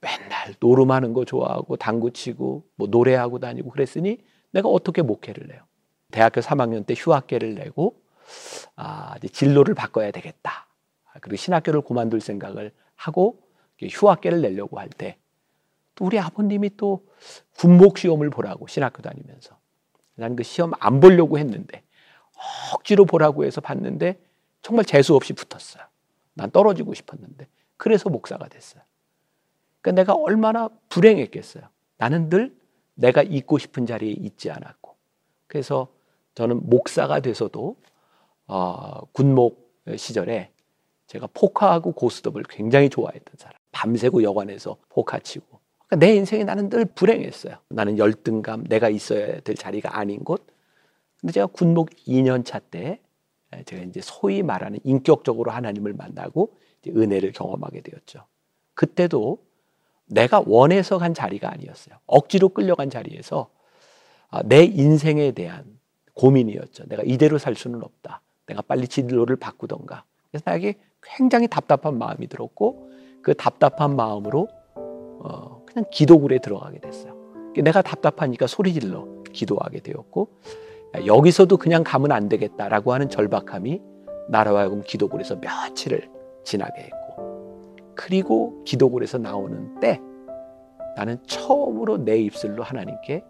맨날 0.00 0.54
노름하는 0.60 1.12
거 1.12 1.24
좋아하고 1.24 1.76
당구 1.76 2.12
치고 2.12 2.64
뭐 2.76 2.88
노래하고 2.88 3.38
다니고 3.38 3.70
그랬으니 3.70 4.18
내가 4.50 4.68
어떻게 4.68 5.02
목회를 5.02 5.52
해요? 5.52 5.62
대학교 6.10 6.40
3학년 6.40 6.86
때 6.86 6.94
휴학계를 6.96 7.54
내고 7.54 8.00
아, 8.76 9.16
진로를 9.32 9.74
바꿔야 9.74 10.10
되겠다. 10.10 10.66
그리고 11.20 11.36
신학교를 11.36 11.80
그만둘 11.82 12.20
생각을 12.20 12.72
하고 12.94 13.40
휴학계를 13.82 14.40
내려고 14.42 14.78
할 14.78 14.88
때 14.90 15.18
또 15.96 16.04
우리 16.04 16.18
아버님이 16.18 16.76
또 16.76 17.06
군목 17.56 17.98
시험을 17.98 18.30
보라고 18.30 18.66
신학교 18.66 19.02
다니면서 19.02 19.58
난 20.14 20.36
그 20.36 20.42
시험 20.42 20.72
안 20.78 21.00
보려고 21.00 21.38
했는데 21.38 21.82
억지로 22.74 23.06
보라고 23.06 23.44
해서 23.44 23.60
봤는데 23.62 24.20
정말 24.62 24.84
재수 24.84 25.14
없이 25.14 25.32
붙었어요. 25.32 25.82
난 26.34 26.50
떨어지고 26.50 26.92
싶었는데 26.94 27.48
그래서 27.78 28.10
목사가 28.10 28.46
됐어요. 28.48 28.82
그러니까 29.80 30.02
내가 30.02 30.14
얼마나 30.14 30.68
불행했겠어요. 30.90 31.64
나는 31.98 32.28
늘 32.28 32.54
내가 32.94 33.22
있고 33.22 33.58
싶은 33.58 33.86
자리에 33.86 34.12
있지 34.12 34.50
않았고 34.50 34.96
그래서 35.46 35.88
저는 36.34 36.68
목사가 36.68 37.20
돼서도 37.20 37.76
어, 38.46 39.00
군목 39.12 39.66
시절에 39.96 40.50
제가 41.06 41.28
포카하고 41.32 41.92
고스톱을 41.92 42.44
굉장히 42.48 42.88
좋아했던 42.88 43.34
사람. 43.38 43.56
밤새고 43.72 44.22
여관에서 44.22 44.76
포카 44.88 45.20
치고. 45.20 45.60
그러니까 45.86 46.06
내 46.06 46.14
인생에 46.16 46.44
나는 46.44 46.68
늘 46.68 46.84
불행했어요. 46.84 47.56
나는 47.68 47.98
열등감, 47.98 48.64
내가 48.64 48.88
있어야 48.88 49.40
될 49.40 49.54
자리가 49.54 49.96
아닌 49.98 50.24
곳. 50.24 50.46
근데 51.20 51.32
제가 51.32 51.46
군목 51.46 51.90
2년 52.06 52.44
차 52.44 52.58
때 52.58 53.00
제가 53.64 53.82
이제 53.84 54.00
소위 54.02 54.42
말하는 54.42 54.78
인격적으로 54.84 55.50
하나님을 55.50 55.94
만나고 55.94 56.56
은혜를 56.86 57.32
경험하게 57.32 57.80
되었죠. 57.80 58.26
그때도 58.74 59.38
내가 60.06 60.42
원해서 60.46 60.98
간 60.98 61.14
자리가 61.14 61.50
아니었어요. 61.52 61.96
억지로 62.06 62.50
끌려간 62.50 62.90
자리에서 62.90 63.50
아, 64.28 64.42
내 64.42 64.64
인생에 64.64 65.32
대한 65.32 65.78
고민이었죠. 66.14 66.84
내가 66.86 67.02
이대로 67.04 67.38
살 67.38 67.54
수는 67.54 67.82
없다. 67.82 68.20
내가 68.46 68.62
빨리 68.62 68.88
진로를 68.88 69.36
바꾸던가. 69.36 70.04
그래서 70.30 70.44
나에게 70.46 70.74
굉장히 71.02 71.48
답답한 71.48 71.98
마음이 71.98 72.26
들었고 72.28 72.90
그 73.22 73.34
답답한 73.34 73.96
마음으로 73.96 74.48
어, 74.74 75.62
그냥 75.66 75.84
기도굴에 75.90 76.38
들어가게 76.38 76.80
됐어요. 76.80 77.14
내가 77.56 77.82
답답하니까 77.82 78.46
소리 78.46 78.72
질러 78.72 79.06
기도하게 79.32 79.80
되었고 79.80 80.28
여기서도 81.06 81.56
그냥 81.56 81.84
가면 81.84 82.12
안 82.12 82.28
되겠다라고 82.28 82.92
하는 82.92 83.08
절박함이 83.08 83.80
나라와 84.28 84.60
하여금 84.60 84.82
기도굴에서 84.82 85.36
며칠을 85.36 86.10
지나게 86.44 86.82
했고 86.82 87.76
그리고 87.94 88.62
기도굴에서 88.64 89.18
나오는 89.18 89.80
때 89.80 90.00
나는 90.96 91.18
처음으로 91.26 91.98
내 91.98 92.18
입술로 92.18 92.62
하나님께 92.62 93.24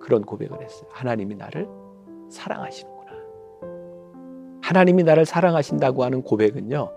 그런 0.00 0.24
고백을 0.24 0.62
했어요. 0.62 0.88
하나님이 0.92 1.34
나를 1.36 1.68
사랑하시는구나. 2.30 2.95
하나님이 4.66 5.04
나를 5.04 5.26
사랑하신다고 5.26 6.02
하는 6.02 6.22
고백은요. 6.22 6.90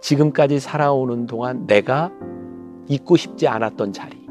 지금까지 0.00 0.58
살아오는 0.58 1.26
동안 1.26 1.66
내가 1.66 2.10
있고 2.88 3.18
싶지 3.18 3.46
않았던 3.46 3.92
자리, 3.92 4.26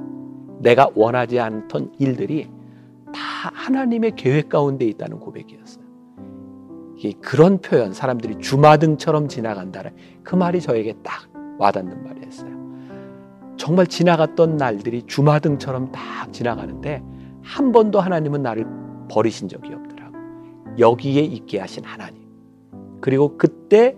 내가 0.57 0.89
원하지 0.95 1.39
않던 1.39 1.93
일들이 1.99 2.49
다 3.13 3.51
하나님의 3.53 4.13
계획 4.15 4.49
가운데 4.49 4.85
있다는 4.85 5.19
고백이었어요. 5.19 5.83
그런 7.21 7.59
표현, 7.59 7.93
사람들이 7.93 8.39
주마등처럼 8.39 9.27
지나간다는 9.27 9.91
그 10.23 10.35
말이 10.35 10.59
저에게 10.59 10.95
딱 11.03 11.29
와닿는 11.59 12.03
말이었어요. 12.03 12.53
정말 13.55 13.85
지나갔던 13.85 14.57
날들이 14.57 15.03
주마등처럼 15.03 15.91
딱 15.91 16.33
지나가는데 16.33 17.03
한 17.43 17.71
번도 17.71 17.99
하나님은 17.99 18.41
나를 18.41 18.65
버리신 19.11 19.47
적이 19.47 19.75
없더라고. 19.75 20.17
여기에 20.79 21.21
있게 21.21 21.59
하신 21.59 21.83
하나님. 21.83 22.22
그리고 23.03 23.37
그때 23.37 23.97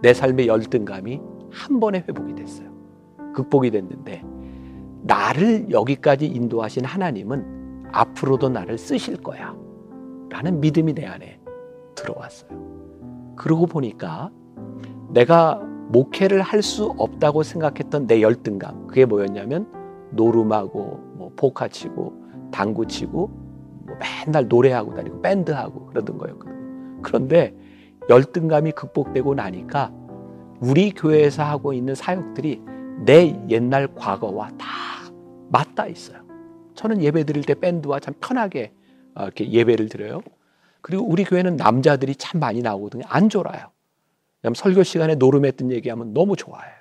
내 0.00 0.14
삶의 0.14 0.46
열등감이 0.46 1.20
한 1.50 1.80
번에 1.80 2.02
회복이 2.08 2.34
됐어요. 2.34 2.72
극복이 3.34 3.70
됐는데 3.70 4.24
나를 5.02 5.70
여기까지 5.70 6.28
인도하신 6.28 6.86
하나님은 6.86 7.90
앞으로도 7.92 8.48
나를 8.48 8.78
쓰실 8.78 9.18
거야. 9.18 9.54
라는 10.30 10.60
믿음이 10.60 10.94
내 10.94 11.04
안에 11.04 11.40
들어왔어요. 11.94 12.48
그러고 13.36 13.66
보니까 13.66 14.30
내가 15.10 15.60
목회를 15.88 16.40
할 16.40 16.62
수 16.62 16.86
없다고 16.96 17.42
생각했던 17.42 18.06
내 18.06 18.22
열등감 18.22 18.86
그게 18.86 19.04
뭐였냐면 19.04 19.66
노름하고 20.12 21.00
뭐 21.16 21.32
포카 21.36 21.68
치고 21.68 22.14
당구 22.50 22.86
치고 22.86 23.30
뭐 23.84 23.96
맨날 24.24 24.48
노래하고 24.48 24.94
다니고 24.94 25.20
밴드하고 25.20 25.84
그러던 25.88 26.16
거였거든요. 26.16 27.02
그런데 27.02 27.54
열등감이 28.12 28.72
극복되고 28.72 29.34
나니까 29.34 29.90
우리 30.60 30.90
교회에서 30.90 31.44
하고 31.44 31.72
있는 31.72 31.94
사역들이 31.94 32.60
내 33.06 33.34
옛날 33.48 33.88
과거와 33.94 34.50
다 34.58 34.66
맞닿아 35.48 35.86
있어요. 35.88 36.22
저는 36.74 37.02
예배 37.02 37.24
드릴 37.24 37.42
때 37.42 37.54
밴드와 37.54 38.00
참 38.00 38.12
편하게 38.20 38.74
어, 39.14 39.24
이렇게 39.24 39.50
예배를 39.50 39.88
드려요. 39.88 40.20
그리고 40.82 41.04
우리 41.04 41.24
교회는 41.24 41.56
남자들이 41.56 42.14
참 42.16 42.38
많이 42.38 42.60
나오거든요. 42.60 43.04
안 43.08 43.30
졸아요. 43.30 43.70
왜냐하면 44.42 44.54
설교 44.56 44.82
시간에 44.82 45.14
노름했던 45.14 45.70
얘기하면 45.70 46.12
너무 46.12 46.36
좋아해요. 46.36 46.74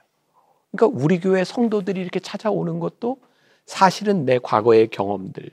그러니까 0.72 1.02
우리 1.02 1.22
교회 1.22 1.46
성도들이 1.46 2.02
이렇게 2.02 2.20
찾아오는 2.20 2.80
것도 2.80 3.22
사실은 3.66 4.26
내 4.26 4.38
과거의 4.38 4.90
경험들 4.90 5.50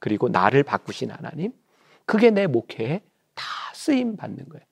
그리고 0.00 0.28
나를 0.28 0.64
바꾸신 0.64 1.10
하나님 1.10 1.52
그게 2.04 2.30
내 2.30 2.46
목회에 2.46 3.00
다 3.34 3.44
쓰임 3.72 4.16
받는 4.16 4.50
거예요. 4.50 4.66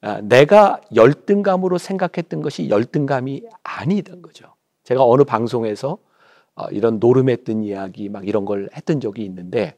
아, 0.00 0.20
내가 0.20 0.80
열등감으로 0.94 1.78
생각했던 1.78 2.40
것이 2.40 2.68
열등감이 2.68 3.42
아니던 3.62 4.22
거죠. 4.22 4.54
제가 4.84 5.04
어느 5.04 5.24
방송에서 5.24 5.98
어, 6.54 6.66
이런 6.70 6.98
노름했던 6.98 7.62
이야기 7.62 8.08
막 8.08 8.26
이런 8.26 8.44
걸 8.44 8.68
했던 8.74 9.00
적이 9.00 9.24
있는데 9.24 9.76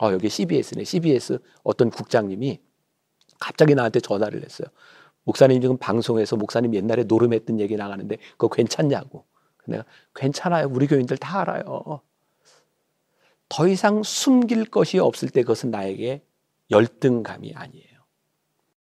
어, 0.00 0.12
여기 0.12 0.28
CBS네. 0.28 0.84
CBS 0.84 1.38
어떤 1.62 1.90
국장님이 1.90 2.60
갑자기 3.38 3.74
나한테 3.74 4.00
전화를 4.00 4.42
했어요. 4.42 4.68
목사님 5.24 5.60
지금 5.60 5.76
방송에서 5.76 6.36
목사님 6.36 6.74
옛날에 6.74 7.04
노름했던 7.04 7.60
얘기 7.60 7.76
나가는데 7.76 8.16
그거 8.32 8.48
괜찮냐고. 8.48 9.24
내가 9.66 9.84
괜찮아요. 10.14 10.68
우리 10.70 10.86
교인들 10.86 11.18
다 11.18 11.40
알아요. 11.40 12.00
더 13.50 13.68
이상 13.68 14.02
숨길 14.02 14.64
것이 14.66 14.98
없을 14.98 15.28
때 15.28 15.42
그것은 15.42 15.70
나에게 15.70 16.22
열등감이 16.70 17.52
아니에요. 17.54 17.98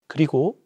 그리고 0.08 0.60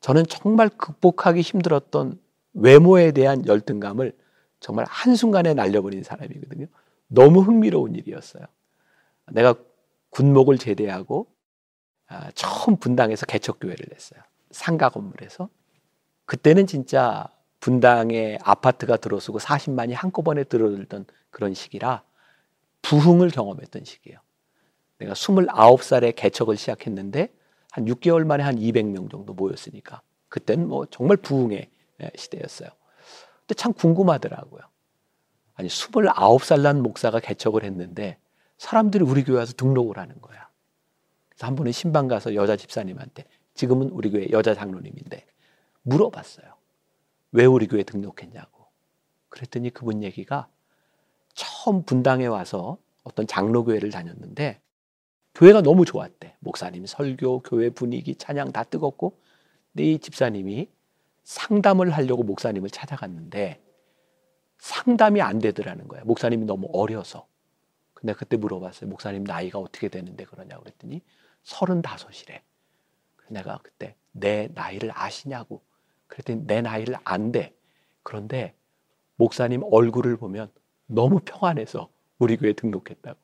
저는 0.00 0.26
정말 0.26 0.68
극복하기 0.68 1.40
힘들었던 1.40 2.20
외모에 2.54 3.12
대한 3.12 3.46
열등감을 3.46 4.16
정말 4.60 4.86
한순간에 4.88 5.54
날려버린 5.54 6.02
사람이거든요. 6.02 6.66
너무 7.08 7.40
흥미로운 7.40 7.94
일이었어요. 7.94 8.44
내가 9.32 9.54
군목을 10.10 10.58
제대하고 10.58 11.26
아, 12.06 12.30
처음 12.34 12.76
분당에서 12.76 13.26
개척교회를 13.26 13.86
냈어요. 13.90 14.20
상가 14.50 14.88
건물에서. 14.88 15.48
그때는 16.24 16.66
진짜 16.66 17.28
분당에 17.60 18.38
아파트가 18.42 18.96
들어서고 18.96 19.38
40만이 19.38 19.92
한꺼번에 19.92 20.44
들어들던 20.44 21.06
그런 21.30 21.54
시기라 21.54 22.02
부흥을 22.82 23.30
경험했던 23.30 23.84
시기예요. 23.84 24.18
내가 24.98 25.12
29살에 25.12 26.14
개척을 26.16 26.56
시작했는데 26.56 27.32
한 27.70 27.84
6개월 27.84 28.24
만에 28.24 28.42
한 28.42 28.56
200명 28.56 29.10
정도 29.10 29.34
모였으니까 29.34 30.02
그때는 30.28 30.68
뭐 30.68 30.86
정말 30.86 31.16
부흥의 31.16 31.70
시대였어요. 32.16 32.68
근데 33.40 33.54
참 33.54 33.72
궁금하더라고요. 33.72 34.62
아니 35.54 35.68
29살 35.68 36.60
난 36.60 36.82
목사가 36.82 37.20
개척을 37.20 37.64
했는데 37.64 38.18
사람들이 38.58 39.04
우리 39.04 39.24
교회 39.24 39.38
와서 39.38 39.52
등록을 39.54 39.98
하는 39.98 40.20
거야. 40.20 40.48
그래서 41.28 41.46
한 41.46 41.56
번은 41.56 41.72
신방 41.72 42.08
가서 42.08 42.34
여자 42.34 42.56
집사님한테 42.56 43.24
지금은 43.54 43.90
우리 43.90 44.10
교회 44.10 44.28
여자 44.30 44.54
장로님인데 44.54 45.26
물어봤어요. 45.82 46.46
왜 47.32 47.44
우리 47.44 47.66
교회 47.66 47.82
등록했냐고. 47.82 48.66
그랬더니 49.28 49.70
그분 49.70 50.02
얘기가 50.02 50.48
처음 51.34 51.82
분당에 51.82 52.26
와서 52.26 52.78
어떤 53.04 53.26
장로교회를 53.26 53.90
다녔는데 53.90 54.60
교회가 55.34 55.62
너무 55.62 55.84
좋았대. 55.84 56.36
목사님 56.40 56.86
설교, 56.86 57.40
교회 57.40 57.70
분위기, 57.70 58.16
찬양 58.16 58.52
다 58.52 58.64
뜨겁고. 58.64 59.18
근데 59.72 59.84
이 59.84 59.98
집사님이 59.98 60.68
상담을 61.24 61.90
하려고 61.90 62.22
목사님을 62.22 62.70
찾아갔는데 62.70 63.62
상담이 64.58 65.20
안 65.20 65.38
되더라는 65.38 65.86
거야. 65.88 66.02
목사님이 66.04 66.44
너무 66.44 66.68
어려서. 66.72 67.26
근데 67.94 68.12
그때 68.12 68.36
물어봤어요. 68.36 68.88
목사님 68.88 69.24
나이가 69.24 69.58
어떻게 69.58 69.88
되는데 69.88 70.24
그러냐고 70.24 70.62
그랬더니 70.62 71.02
서른다섯이래. 71.42 72.42
내가 73.28 73.58
그때 73.62 73.94
내 74.12 74.48
나이를 74.54 74.90
아시냐고. 74.94 75.62
그랬더니 76.06 76.46
내 76.46 76.62
나이를 76.62 76.96
안 77.04 77.30
돼. 77.32 77.54
그런데 78.02 78.54
목사님 79.16 79.62
얼굴을 79.70 80.16
보면 80.16 80.50
너무 80.86 81.20
평안해서 81.24 81.90
우리 82.18 82.36
교회 82.36 82.52
등록했다고. 82.52 83.18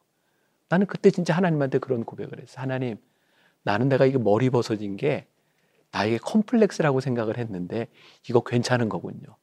나는 0.74 0.88
그때 0.88 1.12
진짜 1.12 1.36
하나님한테 1.36 1.78
그런 1.78 2.02
고백을 2.02 2.40
했어. 2.40 2.60
하나님, 2.60 2.96
나는 3.62 3.88
내가 3.88 4.06
이게 4.06 4.18
머리 4.18 4.50
벗어진 4.50 4.96
게 4.96 5.28
나에게 5.92 6.18
컴플렉스라고 6.18 6.98
생각을 6.98 7.38
했는데 7.38 7.86
이거 8.28 8.40
괜찮은 8.40 8.88
거군요. 8.88 9.36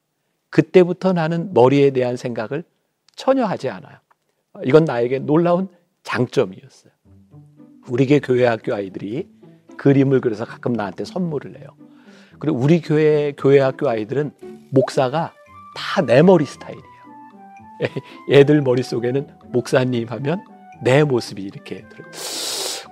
그때부터 0.49 1.13
나는 1.13 1.53
머리에 1.53 1.91
대한 1.91 2.17
생각을 2.17 2.65
전혀 3.15 3.45
하지 3.45 3.69
않아요. 3.69 3.97
이건 4.65 4.83
나에게 4.83 5.19
놀라운 5.19 5.69
장점이었어요. 6.03 6.91
우리 7.87 8.05
교회 8.19 8.45
학교 8.45 8.75
아이들이 8.75 9.29
그림을 9.77 10.19
그려서 10.19 10.43
가끔 10.43 10.73
나한테 10.73 11.05
선물을 11.05 11.57
해요. 11.57 11.69
그리고 12.39 12.57
우리 12.57 12.81
교회 12.81 13.31
교회 13.37 13.61
학교 13.61 13.87
아이들은 13.87 14.33
목사가 14.71 15.33
다 15.77 16.01
내 16.01 16.21
머리 16.21 16.43
스타일이에요. 16.43 16.85
애들 18.29 18.61
머릿속에는 18.63 19.27
목사님 19.53 20.09
하면 20.09 20.50
내 20.81 21.03
모습이 21.03 21.41
이렇게. 21.41 21.85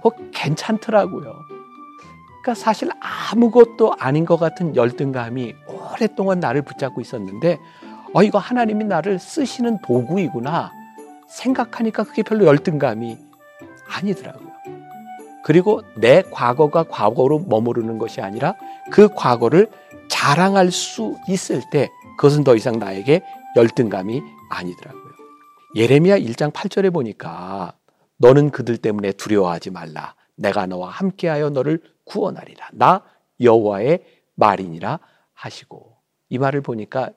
어, 0.03 0.09
괜찮더라고요. 0.31 1.33
그러니까 2.41 2.53
사실 2.55 2.89
아무것도 2.99 3.93
아닌 3.99 4.25
것 4.25 4.37
같은 4.37 4.75
열등감이 4.75 5.55
오랫동안 5.67 6.39
나를 6.39 6.61
붙잡고 6.61 7.01
있었는데, 7.01 7.59
어, 8.13 8.23
이거 8.23 8.37
하나님이 8.37 8.85
나를 8.85 9.19
쓰시는 9.19 9.79
도구이구나 9.81 10.71
생각하니까 11.27 12.03
그게 12.03 12.23
별로 12.23 12.45
열등감이 12.45 13.17
아니더라고요. 13.87 14.49
그리고 15.43 15.81
내 15.95 16.21
과거가 16.21 16.83
과거로 16.83 17.39
머무르는 17.47 17.97
것이 17.97 18.21
아니라 18.21 18.55
그 18.91 19.09
과거를 19.13 19.67
자랑할 20.07 20.71
수 20.71 21.15
있을 21.27 21.61
때 21.71 21.89
그것은 22.17 22.43
더 22.43 22.55
이상 22.55 22.77
나에게 22.77 23.21
열등감이 23.55 24.21
아니더라고요. 24.49 25.09
예레미야 25.75 26.19
1장 26.19 26.51
8절에 26.51 26.91
보니까 26.91 27.73
너는 28.19 28.51
그들 28.51 28.77
때문에 28.77 29.13
두려워하지 29.13 29.71
말라. 29.71 30.15
내가 30.35 30.65
너와 30.65 30.89
함께하여 30.89 31.49
너를 31.49 31.81
구원하리라. 32.03 32.69
나 32.73 33.03
여호와의 33.41 34.05
말이니라 34.35 34.99
하시고 35.33 35.97
이 36.29 36.37
말을 36.37 36.61
보니까 36.61 37.11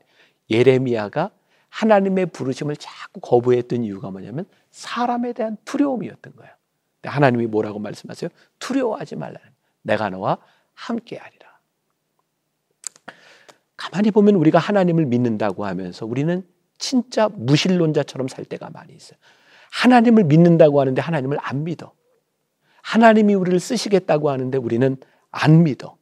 예레미야가 0.51 1.31
하나님의 1.69 2.27
부르심을 2.27 2.77
자꾸 2.77 3.21
거부했던 3.21 3.85
이유가 3.85 4.11
뭐냐면 4.11 4.45
사람에 4.71 5.33
대한 5.33 5.57
두려움이었던 5.65 6.37
거예요. 6.37 6.53
하나님이 7.05 7.47
뭐라고 7.47 7.79
말씀하세요? 7.79 8.31
두려워하지 8.59 9.17
말라. 9.17 9.41
내가 9.83 10.11
너와 10.11 10.38
함께하리라. 10.75 11.53
가만히 13.77 14.11
보면 14.12 14.37
우리가 14.37 14.59
하나님을 14.59 15.07
믿는다고 15.07 15.65
하면서 15.65 16.07
우리는 16.07 16.47
진짜 16.79 17.29
무신론자처럼 17.29 18.29
살 18.29 18.45
때가 18.45 18.71
많이 18.71 18.95
있어요. 18.95 19.19
하나님을 19.73 20.25
믿는다고 20.25 20.81
하는데 20.81 21.01
하나님을 21.01 21.39
안 21.41 21.65
믿어. 21.65 21.93
하나님이 22.83 23.35
우리를 23.35 23.59
쓰시겠다고 23.59 24.31
하는데 24.31 24.57
우리는 24.59 24.97
안 25.31 25.65
믿어. 25.65 25.97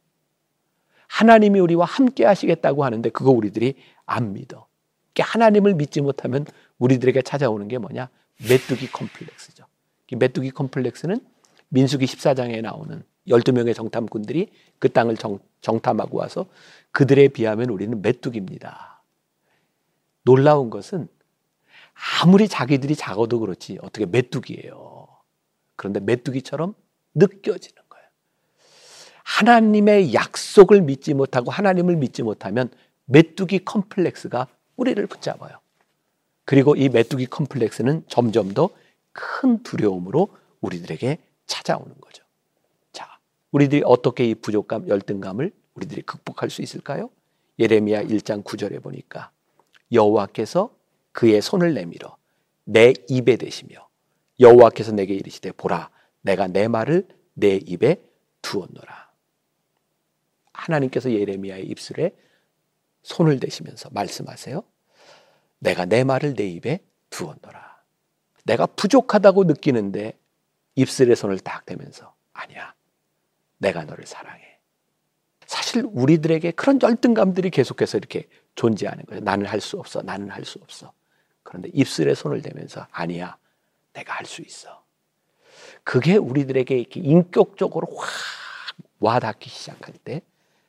하나님이 1.07 1.59
우리와 1.59 1.85
함께 1.85 2.25
하시겠다고 2.25 2.83
하는데 2.83 3.09
그거 3.09 3.31
우리들이 3.31 3.75
안 4.05 4.33
믿어. 4.33 4.67
하나님을 5.17 5.75
믿지 5.75 6.01
못하면 6.01 6.45
우리들에게 6.79 7.21
찾아오는 7.21 7.67
게 7.67 7.77
뭐냐? 7.77 8.09
메뚜기 8.47 8.91
컴플렉스죠. 8.91 9.65
메뚜기 10.17 10.51
컴플렉스는 10.51 11.19
민수기 11.69 12.05
14장에 12.05 12.61
나오는 12.61 13.03
12명의 13.27 13.73
정탐꾼들이 13.73 14.51
그 14.79 14.89
땅을 14.89 15.15
정, 15.15 15.39
정탐하고 15.61 16.17
와서 16.17 16.47
그들에 16.91 17.29
비하면 17.29 17.69
우리는 17.69 18.01
메뚜기입니다. 18.01 19.03
놀라운 20.23 20.69
것은 20.69 21.07
아무리 22.21 22.47
자기들이 22.47 22.95
작아도 22.95 23.39
그렇지 23.39 23.77
어떻게 23.81 24.05
메뚜기예요. 24.05 25.07
그런데 25.75 25.99
메뚜기처럼 25.99 26.73
느껴지는 27.13 27.81
거예요. 27.89 28.05
하나님의 29.23 30.13
약속을 30.13 30.81
믿지 30.81 31.13
못하고 31.13 31.51
하나님을 31.51 31.95
믿지 31.95 32.23
못하면 32.23 32.69
메뚜기 33.05 33.65
컴플렉스가 33.65 34.47
우리를 34.75 35.05
붙잡아요. 35.07 35.59
그리고 36.45 36.75
이 36.75 36.89
메뚜기 36.89 37.27
컴플렉스는 37.27 38.05
점점 38.07 38.53
더 38.53 38.69
큰 39.13 39.61
두려움으로 39.63 40.29
우리들에게 40.61 41.17
찾아오는 41.45 41.93
거죠. 41.99 42.23
자, 42.91 43.19
우리들이 43.51 43.83
어떻게 43.85 44.29
이 44.29 44.35
부족감, 44.35 44.87
열등감을 44.87 45.51
우리들이 45.73 46.01
극복할 46.03 46.49
수 46.49 46.61
있을까요? 46.61 47.09
예레미야 47.59 48.03
1장 48.03 48.43
9절에 48.43 48.81
보니까 48.81 49.31
여호와께서 49.91 50.73
그의 51.11 51.41
손을 51.41 51.73
내밀어 51.73 52.17
내 52.63 52.93
입에 53.09 53.37
대시며 53.37 53.87
여호와께서 54.39 54.91
내게 54.93 55.13
이르시되 55.13 55.51
보라 55.51 55.89
내가 56.21 56.47
내 56.47 56.67
말을 56.67 57.07
내 57.33 57.55
입에 57.55 58.01
두었노라. 58.41 59.11
하나님께서 60.53 61.11
예레미야의 61.11 61.65
입술에 61.67 62.15
손을 63.03 63.39
대시면서 63.39 63.89
말씀하세요. 63.91 64.63
내가 65.59 65.85
내 65.85 66.03
말을 66.03 66.35
내 66.35 66.47
입에 66.47 66.79
두었노라. 67.09 67.81
내가 68.45 68.65
부족하다고 68.65 69.43
느끼는데 69.45 70.17
입술에 70.75 71.15
손을 71.15 71.39
딱 71.39 71.65
대면서 71.65 72.15
아니야. 72.33 72.73
내가 73.57 73.83
너를 73.85 74.05
사랑해. 74.05 74.57
사실 75.45 75.85
우리들에게 75.85 76.51
그런 76.51 76.79
열등감들이 76.81 77.49
계속해서 77.49 77.97
이렇게 77.97 78.27
존재하는 78.55 79.05
거예요. 79.05 79.21
나는 79.21 79.45
할 79.45 79.59
수 79.61 79.77
없어. 79.77 80.01
나는 80.01 80.29
할 80.29 80.45
수 80.45 80.59
없어. 80.61 80.93
그런데 81.43 81.69
입술에 81.73 82.13
손을 82.15 82.41
대면서 82.41 82.87
아니야. 82.91 83.37
내가 83.93 84.13
할 84.13 84.25
수 84.25 84.41
있어. 84.41 84.81
그게 85.83 86.15
우리들에게 86.15 86.77
이렇게 86.77 86.99
인격적으로 86.99 87.87
확 87.95 88.07
와닿기 88.99 89.49
시작할 89.49 89.95
때 90.03 90.21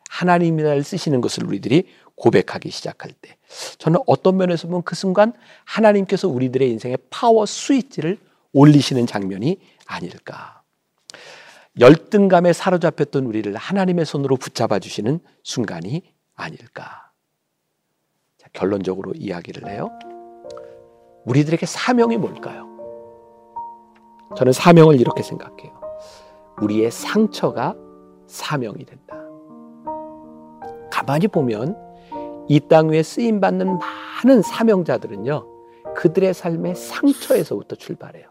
하나님이 0.09 0.63
나를 0.63 0.83
쓰시는 0.83 1.21
것을 1.21 1.45
우리들이 1.45 1.89
고백하기 2.15 2.71
시작할 2.71 3.13
때 3.13 3.37
저는 3.79 4.01
어떤 4.07 4.37
면에서 4.37 4.69
보면 4.69 4.83
그 4.83 4.95
순간 4.95 5.33
하나님께서 5.65 6.29
우리들의 6.29 6.69
인생의 6.71 6.99
파워 7.11 7.47
스위치를 7.47 8.19
올리시는 8.53 9.07
장면이 9.07 9.59
아닐까. 9.87 10.63
열등감에 11.81 12.53
사로잡혔던 12.53 13.25
우리를 13.25 13.55
하나님의 13.57 14.05
손으로 14.05 14.37
붙잡아 14.37 14.79
주시는 14.79 15.21
순간이 15.43 16.03
아닐까. 16.35 17.11
자, 18.37 18.49
결론적으로 18.53 19.13
이야기를 19.15 19.69
해요. 19.71 19.91
우리들에게 21.27 21.65
사명이 21.67 22.17
뭘까요? 22.17 22.69
저는 24.37 24.53
사명을 24.53 25.01
이렇게 25.01 25.23
생각해요. 25.23 25.73
우리의 26.61 26.91
상처가 26.91 27.75
사명이 28.27 28.85
된다. 28.85 29.17
가만히 30.91 31.29
보면 31.29 31.77
이 32.49 32.61
땅 32.61 32.89
위에 32.91 33.03
쓰임 33.03 33.41
받는 33.41 33.79
많은 33.79 34.43
사명자들은요, 34.43 35.47
그들의 35.95 36.35
삶의 36.35 36.75
상처에서부터 36.75 37.77
출발해요. 37.77 38.27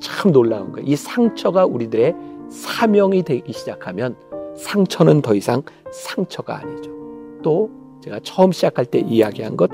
참 0.00 0.32
놀라운 0.32 0.72
거예요. 0.72 0.86
이 0.86 0.96
상처가 0.96 1.64
우리들의 1.66 2.14
사명이 2.50 3.22
되기 3.22 3.52
시작하면 3.52 4.16
상처는 4.56 5.22
더 5.22 5.34
이상 5.34 5.62
상처가 5.92 6.58
아니죠. 6.58 6.90
또 7.42 7.70
제가 8.00 8.20
처음 8.22 8.52
시작할 8.52 8.86
때 8.86 8.98
이야기한 9.00 9.56
것 9.56 9.70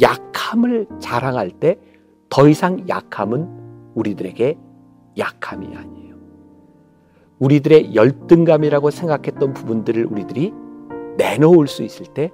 약함을 0.00 0.86
자랑할 1.00 1.50
때 1.50 1.78
더 2.28 2.48
이상 2.48 2.88
약함은 2.88 3.48
우리들에게 3.94 4.58
약함이 5.16 5.68
아니에요. 5.74 6.16
우리들의 7.38 7.94
열등감이라고 7.94 8.90
생각했던 8.90 9.54
부분들을 9.54 10.04
우리들이 10.06 10.52
내놓을 11.16 11.66
수 11.66 11.82
있을 11.82 12.06
때 12.06 12.30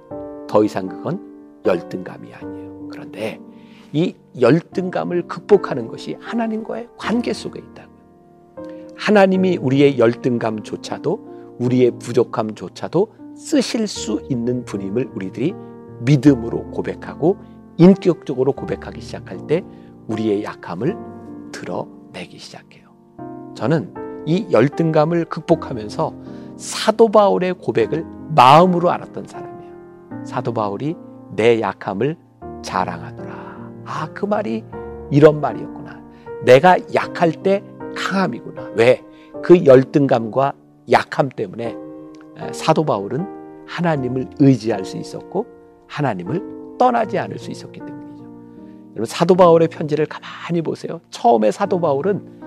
더 0.47 0.63
이상 0.63 0.87
그건 0.87 1.61
열등감이 1.65 2.33
아니에요. 2.33 2.89
그런데 2.91 3.39
이 3.91 4.15
열등감을 4.39 5.27
극복하는 5.27 5.87
것이 5.87 6.17
하나님과의 6.19 6.89
관계 6.97 7.33
속에 7.33 7.59
있다고요. 7.59 7.93
하나님이 8.95 9.57
우리의 9.57 9.97
열등감조차도 9.99 11.55
우리의 11.59 11.91
부족함조차도 11.99 13.07
쓰실 13.35 13.87
수 13.87 14.21
있는 14.29 14.65
분임을 14.65 15.11
우리들이 15.13 15.53
믿음으로 16.01 16.71
고백하고 16.71 17.37
인격적으로 17.77 18.53
고백하기 18.53 19.01
시작할 19.01 19.47
때 19.47 19.63
우리의 20.07 20.43
약함을 20.43 20.95
드러내기 21.51 22.37
시작해요. 22.37 22.89
저는 23.55 23.93
이 24.25 24.47
열등감을 24.51 25.25
극복하면서 25.25 26.13
사도 26.57 27.09
바울의 27.09 27.55
고백을 27.55 28.05
마음으로 28.29 28.91
알았던 28.91 29.25
사람이에요. 29.27 29.73
사도 30.25 30.53
바울이 30.53 30.95
내 31.35 31.59
약함을 31.61 32.17
자랑하노라. 32.61 33.33
아, 33.85 34.09
그 34.13 34.25
말이 34.25 34.63
이런 35.11 35.41
말이었구나. 35.41 36.01
내가 36.45 36.77
약할 36.93 37.31
때 37.31 37.63
강함이구나. 37.95 38.71
왜? 38.75 39.03
그 39.43 39.65
열등감과 39.65 40.53
약함 40.91 41.29
때문에 41.29 41.75
사도 42.51 42.83
바울은 42.83 43.25
하나님을 43.67 44.29
의지할 44.39 44.85
수 44.85 44.97
있었고 44.97 45.45
하나님을 45.87 46.77
떠나지 46.77 47.17
않을 47.17 47.39
수 47.39 47.51
있었기 47.51 47.79
때문이죠. 47.79 48.23
여러분 48.91 49.05
사도 49.05 49.35
바울의 49.35 49.67
편지를 49.69 50.05
가만히 50.05 50.61
보세요. 50.61 50.99
처음에 51.09 51.51
사도 51.51 51.79
바울은 51.79 52.43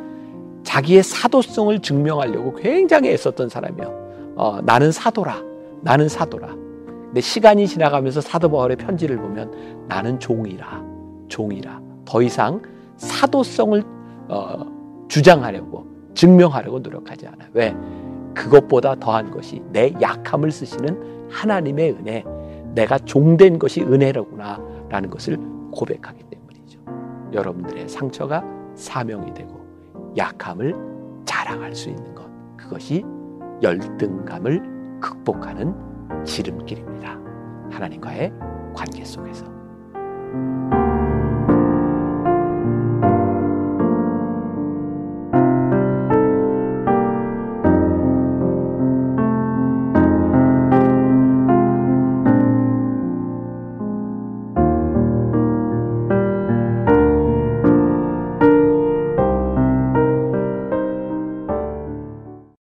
자기의 0.62 1.02
사도성을 1.02 1.78
증명하려고 1.80 2.54
굉장히 2.56 3.10
애썼던 3.10 3.48
사람이에요. 3.48 4.34
어, 4.36 4.60
나는 4.62 4.92
사도라. 4.92 5.42
나는 5.82 6.08
사도라. 6.08 6.48
근데 6.48 7.20
시간이 7.20 7.68
지나가면서 7.68 8.20
사도 8.20 8.50
바울의 8.50 8.76
편지를 8.76 9.16
보면 9.16 9.86
나는 9.88 10.18
종이라. 10.18 10.84
종이라. 11.28 11.80
더 12.04 12.22
이상 12.22 12.60
사도성을 12.96 13.82
어, 14.28 15.06
주장하려고 15.08 15.86
증명하려고 16.14 16.80
노력하지 16.80 17.26
않아요. 17.28 17.48
왜? 17.52 17.74
그것보다 18.36 18.94
더한 18.96 19.30
것이 19.30 19.62
내 19.72 19.92
약함을 20.00 20.52
쓰시는 20.52 21.28
하나님의 21.30 21.92
은혜, 21.92 22.24
내가 22.74 22.98
종된 22.98 23.58
것이 23.58 23.80
은혜로구나 23.80 24.60
라는 24.90 25.08
것을 25.10 25.38
고백하기 25.72 26.24
때문이죠. 26.30 26.80
여러분들의 27.32 27.88
상처가 27.88 28.44
사명이 28.74 29.32
되고 29.32 29.66
약함을 30.16 30.74
자랑할 31.24 31.74
수 31.74 31.88
있는 31.88 32.14
것. 32.14 32.26
그것이 32.56 33.04
열등감을 33.62 35.00
극복하는 35.00 35.74
지름길입니다. 36.24 37.18
하나님과의 37.70 38.32
관계 38.74 39.04
속에서. 39.04 39.46